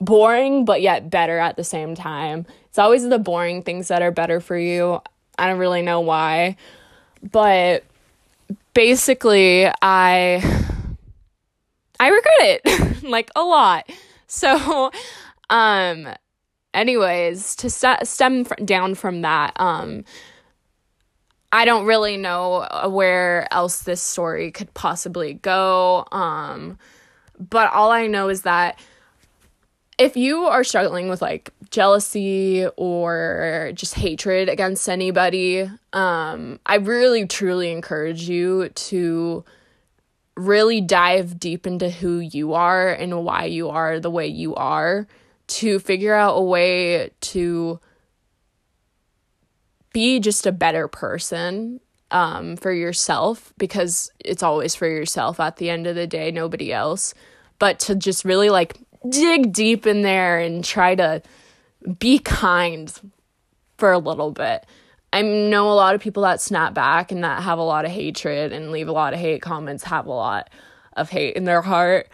boring, 0.00 0.64
but 0.64 0.82
yet 0.82 1.10
better 1.10 1.38
at 1.38 1.56
the 1.56 1.64
same 1.64 1.94
time. 1.94 2.46
It's 2.68 2.78
always 2.78 3.08
the 3.08 3.18
boring 3.18 3.62
things 3.62 3.88
that 3.88 4.02
are 4.02 4.10
better 4.10 4.40
for 4.40 4.56
you. 4.56 5.00
I 5.38 5.46
don't 5.46 5.58
really 5.58 5.82
know 5.82 6.00
why. 6.00 6.56
But 7.22 7.84
basically, 8.74 9.66
I 9.66 10.42
I 11.98 12.08
regret 12.08 12.34
it 12.40 13.02
like 13.02 13.30
a 13.36 13.42
lot. 13.42 13.90
So 14.26 14.90
um 15.50 16.08
anyways, 16.74 17.56
to 17.56 17.70
st- 17.70 18.06
stem 18.06 18.44
down 18.64 18.94
from 18.94 19.22
that, 19.22 19.52
um 19.56 20.04
I 21.52 21.64
don't 21.64 21.86
really 21.86 22.16
know 22.16 22.66
where 22.88 23.52
else 23.52 23.82
this 23.82 24.00
story 24.00 24.52
could 24.52 24.72
possibly 24.74 25.34
go. 25.34 26.06
Um 26.12 26.78
but 27.38 27.72
all 27.72 27.90
I 27.90 28.06
know 28.06 28.28
is 28.28 28.42
that 28.42 28.78
if 30.00 30.16
you 30.16 30.46
are 30.46 30.64
struggling 30.64 31.10
with 31.10 31.20
like 31.20 31.50
jealousy 31.70 32.66
or 32.76 33.70
just 33.74 33.94
hatred 33.94 34.48
against 34.48 34.88
anybody, 34.88 35.70
um, 35.92 36.58
I 36.64 36.76
really 36.76 37.26
truly 37.26 37.70
encourage 37.70 38.22
you 38.22 38.70
to 38.70 39.44
really 40.36 40.80
dive 40.80 41.38
deep 41.38 41.66
into 41.66 41.90
who 41.90 42.18
you 42.18 42.54
are 42.54 42.88
and 42.90 43.24
why 43.24 43.44
you 43.44 43.68
are 43.68 44.00
the 44.00 44.10
way 44.10 44.26
you 44.26 44.54
are 44.54 45.06
to 45.50 45.78
figure 45.78 46.14
out 46.14 46.36
a 46.36 46.42
way 46.42 47.10
to 47.20 47.80
be 49.92 50.20
just 50.20 50.46
a 50.46 50.52
better 50.52 50.88
person 50.88 51.80
um, 52.10 52.56
for 52.56 52.72
yourself 52.72 53.52
because 53.58 54.10
it's 54.18 54.42
always 54.42 54.74
for 54.74 54.86
yourself 54.86 55.40
at 55.40 55.56
the 55.56 55.70
end 55.70 55.86
of 55.86 55.94
the 55.94 56.06
day, 56.06 56.30
nobody 56.30 56.72
else. 56.72 57.14
But 57.58 57.80
to 57.80 57.94
just 57.94 58.24
really 58.24 58.50
like 58.50 58.78
dig 59.08 59.52
deep 59.52 59.86
in 59.86 60.02
there 60.02 60.38
and 60.38 60.64
try 60.64 60.94
to 60.94 61.22
be 61.98 62.18
kind 62.18 62.92
for 63.78 63.92
a 63.92 63.98
little 63.98 64.30
bit. 64.30 64.66
I 65.12 65.22
know 65.22 65.70
a 65.70 65.74
lot 65.74 65.94
of 65.94 66.00
people 66.00 66.22
that 66.22 66.40
snap 66.40 66.74
back 66.74 67.10
and 67.10 67.24
that 67.24 67.42
have 67.42 67.58
a 67.58 67.62
lot 67.62 67.84
of 67.84 67.90
hatred 67.90 68.52
and 68.52 68.70
leave 68.70 68.88
a 68.88 68.92
lot 68.92 69.12
of 69.12 69.18
hate 69.18 69.42
comments 69.42 69.82
have 69.84 70.06
a 70.06 70.12
lot 70.12 70.50
of 70.96 71.10
hate 71.10 71.34
in 71.34 71.44
their 71.44 71.62
heart. 71.62 72.08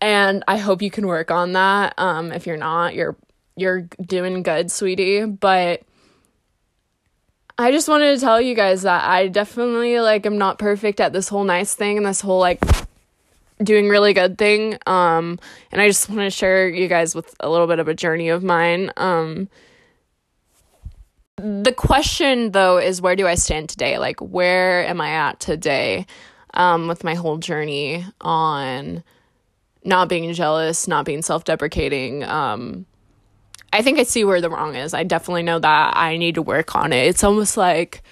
And 0.00 0.44
I 0.46 0.58
hope 0.58 0.82
you 0.82 0.90
can 0.90 1.06
work 1.06 1.30
on 1.30 1.52
that. 1.52 1.94
Um, 1.98 2.32
if 2.32 2.46
you're 2.46 2.56
not, 2.56 2.94
you're 2.94 3.16
you're 3.56 3.88
doing 4.00 4.42
good, 4.42 4.70
sweetie. 4.70 5.24
But 5.24 5.82
I 7.58 7.70
just 7.70 7.88
wanted 7.88 8.14
to 8.14 8.20
tell 8.20 8.40
you 8.40 8.54
guys 8.54 8.82
that 8.82 9.04
I 9.04 9.28
definitely 9.28 9.98
like 10.00 10.26
am 10.26 10.36
not 10.36 10.58
perfect 10.58 11.00
at 11.00 11.12
this 11.12 11.28
whole 11.28 11.44
nice 11.44 11.74
thing 11.74 11.96
and 11.96 12.06
this 12.06 12.20
whole 12.20 12.38
like 12.38 12.62
doing 13.62 13.88
really 13.88 14.12
good 14.12 14.36
thing. 14.36 14.78
Um, 14.86 15.38
and 15.72 15.80
I 15.80 15.88
just 15.88 16.08
want 16.08 16.20
to 16.20 16.30
share 16.30 16.68
you 16.68 16.88
guys 16.88 17.14
with 17.14 17.34
a 17.40 17.48
little 17.48 17.66
bit 17.66 17.78
of 17.78 17.88
a 17.88 17.94
journey 17.94 18.28
of 18.28 18.44
mine. 18.44 18.90
Um, 18.96 19.48
the 21.36 21.72
question 21.72 22.52
though 22.52 22.78
is 22.78 23.00
where 23.00 23.16
do 23.16 23.26
I 23.26 23.34
stand 23.34 23.68
today? 23.68 23.98
Like, 23.98 24.20
where 24.20 24.86
am 24.86 25.00
I 25.00 25.10
at 25.10 25.40
today 25.40 26.06
um, 26.54 26.88
with 26.88 27.04
my 27.04 27.14
whole 27.14 27.38
journey 27.38 28.04
on 28.20 29.02
not 29.86 30.08
being 30.08 30.32
jealous, 30.32 30.88
not 30.88 31.04
being 31.04 31.22
self 31.22 31.44
deprecating? 31.44 32.24
Um, 32.24 32.86
I 33.72 33.82
think 33.82 33.98
I 33.98 34.04
see 34.04 34.24
where 34.24 34.40
the 34.40 34.50
wrong 34.50 34.74
is. 34.74 34.94
I 34.94 35.04
definitely 35.04 35.42
know 35.42 35.58
that 35.58 35.96
I 35.96 36.16
need 36.16 36.36
to 36.36 36.42
work 36.42 36.74
on 36.74 36.92
it. 36.92 37.06
It's 37.06 37.24
almost 37.24 37.56
like 37.56 38.02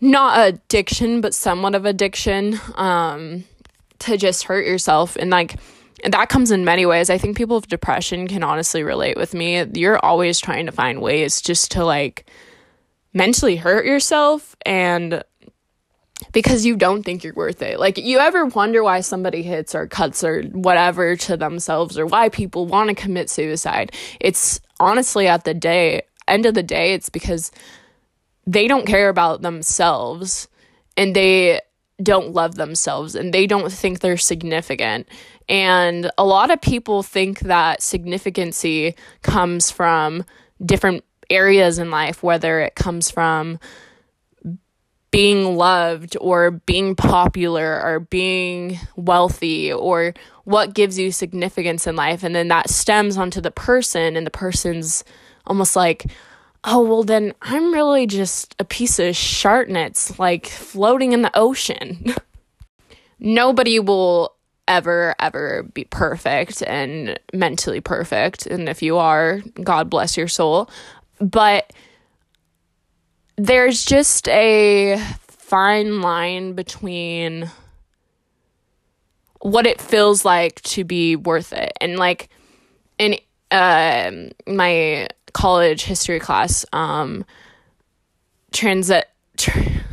not 0.00 0.48
addiction, 0.48 1.20
but 1.20 1.34
somewhat 1.34 1.74
of 1.74 1.84
addiction. 1.84 2.58
Um, 2.74 3.44
to 4.00 4.16
just 4.16 4.44
hurt 4.44 4.66
yourself 4.66 5.16
and 5.16 5.30
like 5.30 5.56
that 6.04 6.28
comes 6.28 6.50
in 6.50 6.64
many 6.64 6.84
ways. 6.84 7.08
I 7.08 7.18
think 7.18 7.36
people 7.36 7.56
with 7.56 7.68
depression 7.68 8.28
can 8.28 8.42
honestly 8.42 8.82
relate 8.82 9.16
with 9.16 9.32
me. 9.32 9.64
You're 9.74 9.98
always 10.04 10.38
trying 10.38 10.66
to 10.66 10.72
find 10.72 11.00
ways 11.00 11.40
just 11.40 11.72
to 11.72 11.84
like 11.84 12.30
mentally 13.14 13.56
hurt 13.56 13.86
yourself 13.86 14.54
and 14.66 15.22
because 16.36 16.66
you 16.66 16.76
don't 16.76 17.02
think 17.02 17.24
you're 17.24 17.32
worth 17.32 17.62
it. 17.62 17.80
Like 17.80 17.96
you 17.96 18.18
ever 18.18 18.44
wonder 18.44 18.82
why 18.82 19.00
somebody 19.00 19.42
hits 19.42 19.74
or 19.74 19.86
cuts 19.86 20.22
or 20.22 20.42
whatever 20.42 21.16
to 21.16 21.34
themselves 21.34 21.98
or 21.98 22.04
why 22.04 22.28
people 22.28 22.66
want 22.66 22.90
to 22.90 22.94
commit 22.94 23.30
suicide? 23.30 23.90
It's 24.20 24.60
honestly 24.78 25.28
at 25.28 25.44
the 25.44 25.54
day 25.54 26.02
end 26.28 26.44
of 26.44 26.52
the 26.52 26.62
day 26.62 26.92
it's 26.92 27.08
because 27.08 27.52
they 28.46 28.68
don't 28.68 28.86
care 28.86 29.08
about 29.08 29.40
themselves 29.40 30.46
and 30.94 31.16
they 31.16 31.62
don't 32.02 32.34
love 32.34 32.56
themselves 32.56 33.14
and 33.14 33.32
they 33.32 33.46
don't 33.46 33.72
think 33.72 34.00
they're 34.00 34.18
significant. 34.18 35.08
And 35.48 36.10
a 36.18 36.24
lot 36.26 36.50
of 36.50 36.60
people 36.60 37.02
think 37.02 37.38
that 37.40 37.80
significancy 37.80 38.94
comes 39.22 39.70
from 39.70 40.22
different 40.62 41.02
areas 41.30 41.78
in 41.78 41.90
life, 41.90 42.22
whether 42.22 42.60
it 42.60 42.74
comes 42.74 43.10
from 43.10 43.58
being 45.16 45.56
loved 45.56 46.14
or 46.20 46.50
being 46.50 46.94
popular 46.94 47.80
or 47.82 48.00
being 48.00 48.78
wealthy 48.96 49.72
or 49.72 50.12
what 50.44 50.74
gives 50.74 50.98
you 50.98 51.10
significance 51.10 51.86
in 51.86 51.96
life. 51.96 52.22
And 52.22 52.34
then 52.34 52.48
that 52.48 52.68
stems 52.68 53.16
onto 53.16 53.40
the 53.40 53.50
person 53.50 54.14
and 54.14 54.26
the 54.26 54.30
person's 54.30 55.04
almost 55.46 55.74
like, 55.74 56.04
oh, 56.64 56.82
well, 56.82 57.02
then 57.02 57.32
I'm 57.40 57.72
really 57.72 58.06
just 58.06 58.54
a 58.58 58.64
piece 58.64 58.98
of 58.98 59.14
shartnets, 59.14 60.18
like 60.18 60.48
floating 60.48 61.12
in 61.12 61.22
the 61.22 61.34
ocean. 61.34 62.14
Nobody 63.18 63.78
will 63.78 64.34
ever, 64.68 65.14
ever 65.18 65.62
be 65.62 65.84
perfect 65.84 66.62
and 66.62 67.18
mentally 67.32 67.80
perfect. 67.80 68.44
And 68.44 68.68
if 68.68 68.82
you 68.82 68.98
are, 68.98 69.40
God 69.64 69.88
bless 69.88 70.18
your 70.18 70.28
soul. 70.28 70.68
But 71.20 71.72
there's 73.36 73.84
just 73.84 74.28
a 74.28 74.98
fine 75.28 76.00
line 76.00 76.54
between 76.54 77.50
what 79.40 79.66
it 79.66 79.80
feels 79.80 80.24
like 80.24 80.60
to 80.62 80.84
be 80.84 81.16
worth 81.16 81.52
it. 81.52 81.72
And 81.80 81.98
like 81.98 82.28
in 82.98 83.18
uh, 83.50 84.10
my 84.46 85.08
college 85.32 85.84
history 85.84 86.18
class, 86.18 86.64
um, 86.72 87.24
transit. 88.52 89.06
Tra- 89.36 89.84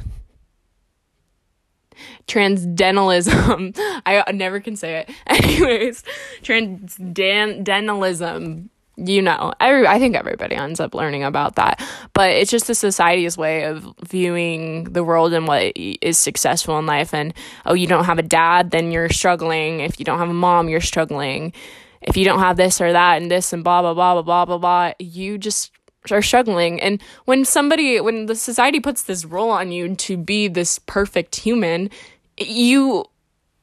transdentalism. 2.27 3.77
I 4.05 4.23
never 4.33 4.59
can 4.59 4.75
say 4.75 4.97
it. 4.99 5.09
Anyways, 5.27 6.03
transdentalism. 6.41 8.67
You 8.95 9.21
know 9.21 9.51
every 9.59 9.87
i 9.87 9.97
think 9.97 10.15
everybody 10.15 10.55
ends 10.55 10.79
up 10.79 10.93
learning 10.93 11.23
about 11.23 11.55
that. 11.55 11.81
But 12.13 12.31
it's 12.31 12.51
just 12.51 12.67
the 12.67 12.75
society's 12.75 13.37
way 13.37 13.63
of 13.63 13.87
viewing 14.07 14.85
the 14.85 15.03
world 15.03 15.33
and 15.33 15.47
what 15.47 15.73
is 15.75 16.17
successful 16.17 16.77
in 16.77 16.85
life. 16.85 17.13
And 17.13 17.33
oh 17.65 17.73
you 17.73 17.87
don't 17.87 18.05
have 18.05 18.19
a 18.19 18.23
dad 18.23 18.71
then 18.71 18.91
you're 18.91 19.09
struggling. 19.09 19.79
If 19.79 19.99
you 19.99 20.05
don't 20.05 20.19
have 20.19 20.29
a 20.29 20.33
mom 20.33 20.69
you're 20.69 20.81
struggling. 20.81 21.53
If 22.01 22.17
you 22.17 22.25
don't 22.25 22.39
have 22.39 22.57
this 22.57 22.81
or 22.81 22.91
that 22.91 23.21
and 23.21 23.31
this 23.31 23.53
and 23.53 23.63
blah 23.63 23.81
blah 23.81 23.93
blah 23.93 24.13
blah 24.13 24.21
blah 24.21 24.45
blah 24.45 24.57
blah 24.57 24.93
you 24.99 25.37
just 25.37 25.71
are 26.11 26.21
struggling. 26.21 26.81
And 26.81 27.01
when 27.25 27.45
somebody 27.45 27.99
when 27.99 28.27
the 28.27 28.35
society 28.35 28.79
puts 28.79 29.03
this 29.03 29.25
role 29.25 29.49
on 29.49 29.71
you 29.71 29.95
to 29.95 30.17
be 30.17 30.47
this 30.47 30.79
perfect 30.79 31.35
human 31.37 31.89
you 32.37 33.05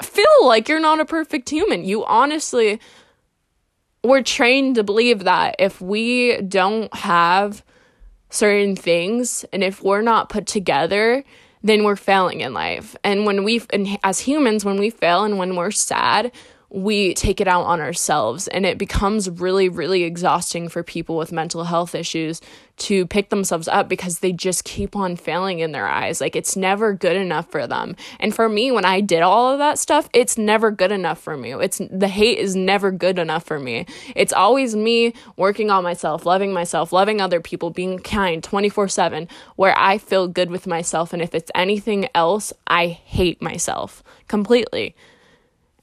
feel 0.03 0.25
like 0.43 0.69
you're 0.69 0.81
not 0.81 1.01
a 1.01 1.05
perfect 1.05 1.51
human. 1.51 1.85
You 1.85 2.05
honestly 2.05 2.81
we're 4.03 4.23
trained 4.23 4.77
to 4.77 4.85
believe 4.85 5.25
that 5.25 5.57
if 5.59 5.81
we 5.81 6.41
don't 6.43 6.93
have 6.95 7.65
certain 8.31 8.77
things 8.77 9.45
and 9.53 9.63
if 9.63 9.83
we're 9.83 10.03
not 10.03 10.29
put 10.29 10.47
together, 10.47 11.25
then 11.63 11.85
we're 11.85 11.97
failing 11.97 12.41
in 12.41 12.55
life. 12.55 12.97
And 13.05 13.27
when 13.27 13.45
we, 13.45 13.61
as 14.03 14.21
humans, 14.21 14.65
when 14.65 14.79
we 14.79 14.91
fail 14.91 15.25
and 15.25 15.37
when 15.37 15.57
we're 15.57 15.71
sad, 15.71 16.33
we 16.71 17.15
take 17.15 17.41
it 17.41 17.49
out 17.49 17.65
on 17.65 17.81
ourselves 17.81 18.47
and 18.49 18.65
it 18.65 18.79
becomes 18.79 19.29
really 19.29 19.69
really 19.69 20.05
exhausting 20.05 20.69
for 20.69 20.83
people 20.85 21.17
with 21.17 21.33
mental 21.33 21.65
health 21.65 21.95
issues 21.97 22.41
to 22.77 23.07
pick 23.07 23.29
themselves 23.29 23.69
up 23.69 23.89
because 23.89 24.21
they 24.21 24.33
just 24.33 24.65
keep 24.65 24.97
on 24.97 25.15
failing 25.15 25.59
in 25.59 25.73
their 25.73 25.87
eyes. 25.87 26.19
Like 26.19 26.35
it's 26.35 26.57
never 26.57 26.95
good 26.95 27.15
enough 27.15 27.51
for 27.51 27.67
them. 27.67 27.95
And 28.19 28.35
for 28.35 28.49
me 28.49 28.71
when 28.71 28.85
i 28.85 29.01
did 29.01 29.21
all 29.21 29.53
of 29.53 29.59
that 29.59 29.79
stuff 29.79 30.09
it's 30.13 30.39
never 30.39 30.71
good 30.71 30.93
enough 30.93 31.21
for 31.21 31.37
me. 31.37 31.53
It's 31.55 31.81
the 31.91 32.09
hate 32.09 32.39
is 32.39 32.55
never 32.55 32.93
good 32.93 33.19
enough 33.19 33.45
for 33.45 33.59
me. 33.59 33.87
It's 34.15 34.33
always 34.33 34.77
me 34.77 35.13
working 35.37 35.71
on 35.71 35.83
myself 35.83 36.25
loving 36.25 36.53
myself 36.53 36.93
loving 36.93 37.21
other 37.21 37.41
people 37.41 37.71
being 37.71 37.99
kind 37.99 38.43
24/7 38.43 39.29
where 39.57 39.75
i 39.77 39.99
feel 39.99 40.29
good 40.29 40.51
with 40.51 40.67
myself. 40.69 41.13
And 41.13 41.21
if 41.21 41.35
it's 41.35 41.51
anything 41.55 42.09
else 42.15 42.53
i 42.69 42.87
hate 42.87 43.43
myself 43.43 44.05
completely 44.29 44.95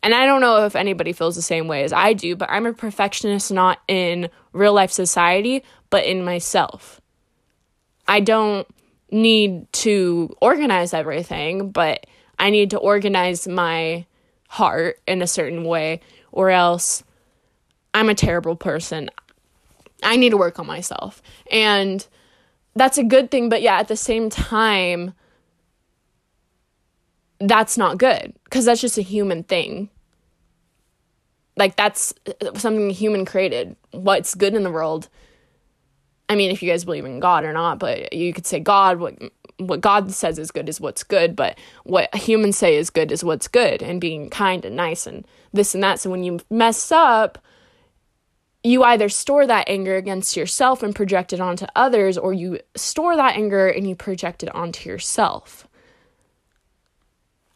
and 0.04 0.14
I 0.14 0.26
don't 0.26 0.42
know 0.42 0.66
if 0.66 0.76
anybody 0.76 1.14
feels 1.14 1.36
the 1.36 1.42
same 1.42 1.68
way 1.68 1.84
as 1.84 1.94
I 1.94 2.14
do, 2.14 2.36
but 2.36 2.50
I'm 2.50 2.66
a 2.66 2.74
perfectionist 2.74 3.52
not 3.52 3.80
in 3.88 4.30
real 4.54 4.74
life 4.74 4.92
society, 4.92 5.64
but 5.90 6.06
in 6.06 6.24
myself. 6.24 7.02
I 8.08 8.20
don't 8.20 8.68
need 9.12 9.72
to 9.74 10.36
organize 10.42 10.94
everything, 10.94 11.72
but 11.72 12.06
I 12.40 12.50
need 12.50 12.70
to 12.72 12.78
organize 12.78 13.48
my 13.48 14.06
heart 14.50 15.00
in 15.08 15.22
a 15.22 15.28
certain 15.28 15.64
way, 15.64 16.02
or 16.32 16.50
else 16.50 17.04
I'm 17.94 18.10
a 18.10 18.16
terrible 18.16 18.56
person. 18.56 19.10
I 20.04 20.16
need 20.16 20.30
to 20.30 20.38
work 20.38 20.60
on 20.60 20.68
myself. 20.68 21.22
And 21.52 22.06
that's 22.76 22.98
a 22.98 23.04
good 23.04 23.32
thing, 23.32 23.50
but 23.50 23.62
yeah, 23.62 23.80
at 23.80 23.88
the 23.88 23.98
same 23.98 24.30
time, 24.30 25.14
that's 27.40 27.78
not 27.78 27.98
good 27.98 28.34
because 28.44 28.66
that's 28.66 28.82
just 28.82 28.98
a 28.98 29.04
human 29.04 29.44
thing. 29.44 29.90
Like 31.56 31.76
that's 31.76 32.14
uh, 32.28 32.54
something 32.56 32.90
human 32.90 33.26
created. 33.26 33.76
What's 33.92 34.36
good 34.36 34.54
in 34.54 34.64
the 34.64 34.72
world. 34.72 35.10
I 36.30 36.36
mean, 36.36 36.52
if 36.52 36.62
you 36.62 36.70
guys 36.70 36.86
believe 36.86 37.06
in 37.06 37.20
God 37.20 37.46
or 37.46 37.54
not, 37.54 37.80
but 37.80 38.12
you 38.14 38.34
could 38.34 38.46
say 38.46 38.60
God, 38.60 39.00
what 39.00 39.18
what 39.58 39.82
God 39.82 40.12
says 40.12 40.38
is 40.38 40.52
good 40.52 40.70
is 40.70 40.80
what's 40.80 41.04
good, 41.04 41.36
but 41.36 41.58
what 41.84 42.14
humans 42.14 42.58
say 42.58 42.76
is 42.76 42.92
good 42.92 43.12
is 43.12 43.24
what's 43.24 43.48
good, 43.48 43.82
and 43.82 44.02
being 44.02 44.30
kind 44.30 44.64
and 44.66 44.76
nice 44.76 45.08
and 45.08 45.26
this 45.52 45.74
and 45.74 45.84
that. 45.84 46.00
So 46.00 46.12
when 46.12 46.24
you 46.24 46.40
mess 46.52 46.92
up, 46.92 47.40
you 48.64 48.84
either 48.84 49.10
store 49.10 49.48
that 49.48 49.68
anger 49.68 49.96
against 49.96 50.38
yourself 50.38 50.84
and 50.84 50.94
project 50.96 51.34
it 51.34 51.40
onto 51.40 51.66
others, 51.76 52.18
or 52.18 52.34
you 52.34 52.60
store 52.76 53.16
that 53.16 53.36
anger 53.36 53.68
and 53.68 53.88
you 53.90 53.96
project 53.96 54.44
it 54.44 54.54
onto 54.54 54.90
yourself 54.90 55.68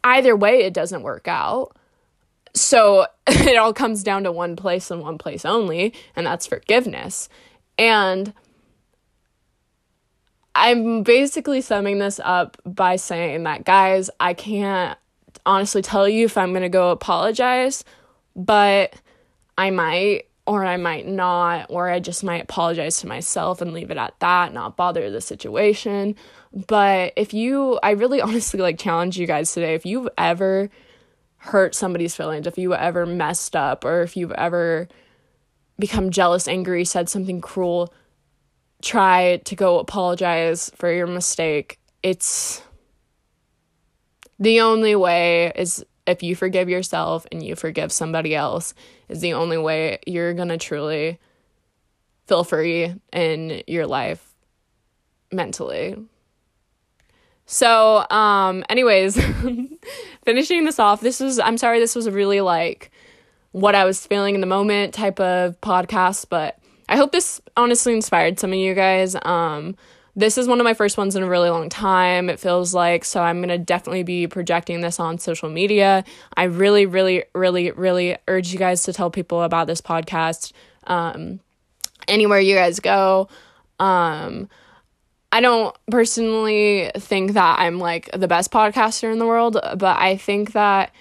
either 0.04 0.36
way, 0.36 0.62
it 0.62 0.74
doesn't 0.74 1.02
work 1.02 1.28
out. 1.28 1.76
So 2.54 3.06
it 3.26 3.56
all 3.56 3.72
comes 3.72 4.02
down 4.02 4.24
to 4.24 4.32
one 4.32 4.56
place 4.56 4.90
and 4.90 5.00
one 5.00 5.18
place 5.18 5.44
only, 5.44 5.94
and 6.16 6.26
that's 6.26 6.46
forgiveness. 6.46 7.28
And 7.78 8.32
I'm 10.54 11.02
basically 11.02 11.60
summing 11.60 11.98
this 11.98 12.20
up 12.22 12.58
by 12.64 12.96
saying 12.96 13.44
that, 13.44 13.64
guys, 13.64 14.10
I 14.20 14.34
can't 14.34 14.98
honestly 15.46 15.82
tell 15.82 16.08
you 16.08 16.26
if 16.26 16.36
I'm 16.36 16.50
going 16.50 16.62
to 16.62 16.68
go 16.68 16.90
apologize, 16.90 17.84
but 18.36 18.94
I 19.56 19.70
might 19.70 20.26
or 20.46 20.64
I 20.64 20.76
might 20.76 21.06
not, 21.06 21.66
or 21.68 21.88
I 21.88 22.00
just 22.00 22.24
might 22.24 22.42
apologize 22.42 22.98
to 23.00 23.06
myself 23.06 23.60
and 23.60 23.72
leave 23.72 23.90
it 23.90 23.96
at 23.96 24.18
that, 24.20 24.52
not 24.52 24.76
bother 24.76 25.08
the 25.10 25.20
situation. 25.20 26.16
But 26.52 27.12
if 27.16 27.32
you, 27.32 27.78
I 27.82 27.92
really 27.92 28.20
honestly 28.22 28.60
like 28.60 28.78
challenge 28.78 29.18
you 29.18 29.26
guys 29.26 29.52
today. 29.52 29.74
If 29.74 29.86
you've 29.86 30.08
ever 30.18 30.68
hurt 31.36 31.74
somebody's 31.74 32.16
feelings, 32.16 32.46
if 32.46 32.58
you 32.58 32.74
ever 32.74 33.06
messed 33.06 33.54
up, 33.54 33.84
or 33.84 34.02
if 34.02 34.16
you've 34.16 34.32
ever 34.32 34.88
become 35.78 36.10
jealous, 36.10 36.48
angry, 36.48 36.84
said 36.84 37.08
something 37.08 37.40
cruel, 37.40 37.92
try 38.82 39.38
to 39.44 39.56
go 39.56 39.78
apologize 39.78 40.70
for 40.74 40.92
your 40.92 41.06
mistake. 41.06 41.78
It's 42.02 42.62
the 44.38 44.60
only 44.60 44.96
way 44.96 45.52
is 45.54 45.84
if 46.06 46.22
you 46.22 46.34
forgive 46.34 46.68
yourself 46.68 47.26
and 47.30 47.42
you 47.42 47.54
forgive 47.54 47.92
somebody 47.92 48.34
else 48.34 48.74
is 49.08 49.20
the 49.20 49.34
only 49.34 49.58
way 49.58 49.98
you're 50.06 50.34
going 50.34 50.48
to 50.48 50.58
truly 50.58 51.18
feel 52.26 52.44
free 52.44 52.94
in 53.12 53.62
your 53.66 53.86
life 53.86 54.32
mentally. 55.30 55.96
So, 57.46 58.06
um 58.10 58.64
anyways, 58.68 59.18
finishing 60.24 60.64
this 60.64 60.78
off. 60.78 61.00
This 61.00 61.20
was 61.20 61.38
I'm 61.38 61.58
sorry 61.58 61.80
this 61.80 61.94
was 61.94 62.08
really 62.08 62.40
like 62.40 62.90
what 63.50 63.74
I 63.74 63.84
was 63.84 64.06
feeling 64.06 64.34
in 64.34 64.40
the 64.40 64.46
moment 64.46 64.94
type 64.94 65.20
of 65.20 65.60
podcast, 65.60 66.26
but 66.30 66.58
I 66.88 66.96
hope 66.96 67.12
this 67.12 67.40
honestly 67.56 67.92
inspired 67.92 68.38
some 68.38 68.52
of 68.52 68.58
you 68.58 68.74
guys. 68.74 69.16
Um 69.22 69.76
this 70.14 70.36
is 70.36 70.46
one 70.46 70.60
of 70.60 70.64
my 70.64 70.74
first 70.74 70.98
ones 70.98 71.16
in 71.16 71.22
a 71.22 71.28
really 71.28 71.48
long 71.48 71.68
time, 71.68 72.28
it 72.28 72.38
feels 72.38 72.74
like. 72.74 73.04
So 73.04 73.22
I'm 73.22 73.38
going 73.38 73.48
to 73.48 73.58
definitely 73.58 74.02
be 74.02 74.26
projecting 74.26 74.80
this 74.80 75.00
on 75.00 75.18
social 75.18 75.48
media. 75.48 76.04
I 76.36 76.44
really, 76.44 76.84
really, 76.84 77.24
really, 77.34 77.70
really 77.70 78.18
urge 78.28 78.52
you 78.52 78.58
guys 78.58 78.82
to 78.84 78.92
tell 78.92 79.10
people 79.10 79.42
about 79.42 79.66
this 79.66 79.80
podcast 79.80 80.52
um, 80.86 81.40
anywhere 82.08 82.40
you 82.40 82.54
guys 82.54 82.78
go. 82.80 83.28
Um, 83.78 84.50
I 85.32 85.40
don't 85.40 85.74
personally 85.90 86.90
think 86.98 87.32
that 87.32 87.58
I'm 87.58 87.78
like 87.78 88.10
the 88.12 88.28
best 88.28 88.50
podcaster 88.50 89.10
in 89.10 89.18
the 89.18 89.26
world, 89.26 89.54
but 89.54 89.98
I 89.98 90.18
think 90.18 90.52
that 90.52 90.92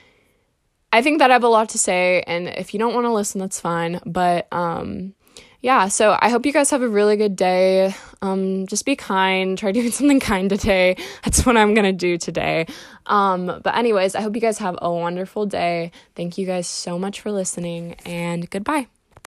I 0.94 1.02
think 1.02 1.20
that 1.20 1.32
I 1.32 1.34
have 1.34 1.44
a 1.44 1.50
lot 1.50 1.70
to 1.70 1.78
say 1.78 2.24
and 2.28 2.48
if 2.48 2.74
you 2.74 2.80
don't 2.80 2.94
want 2.94 3.06
to 3.06 3.12
listen 3.12 3.40
that's 3.42 3.60
fine, 3.60 4.00
but 4.06 4.48
um 4.54 5.14
yeah, 5.62 5.88
so 5.88 6.18
I 6.20 6.30
hope 6.30 6.46
you 6.46 6.54
guys 6.54 6.72
have 6.72 6.82
a 6.82 6.88
really 6.88 7.18
good 7.18 7.36
day. 7.36 7.94
Um, 8.22 8.66
just 8.68 8.86
be 8.86 8.96
kind. 8.96 9.58
Try 9.58 9.72
doing 9.78 9.92
something 9.92 10.20
kind 10.20 10.50
today. 10.50 10.96
That's 11.24 11.46
what 11.46 11.58
I'm 11.58 11.74
gonna 11.74 11.94
do 11.94 12.18
today. 12.18 12.66
Um, 13.06 13.60
but 13.64 13.76
anyways, 13.76 14.16
I 14.16 14.22
hope 14.22 14.36
you 14.36 14.42
guys 14.42 14.58
have 14.58 14.78
a 14.82 14.92
wonderful 14.92 15.46
day. 15.46 15.92
Thank 16.16 16.38
you 16.38 16.46
guys 16.46 16.68
so 16.68 16.98
much 16.98 17.22
for 17.22 17.32
listening, 17.32 17.96
and 18.06 18.50
goodbye. 18.50 18.88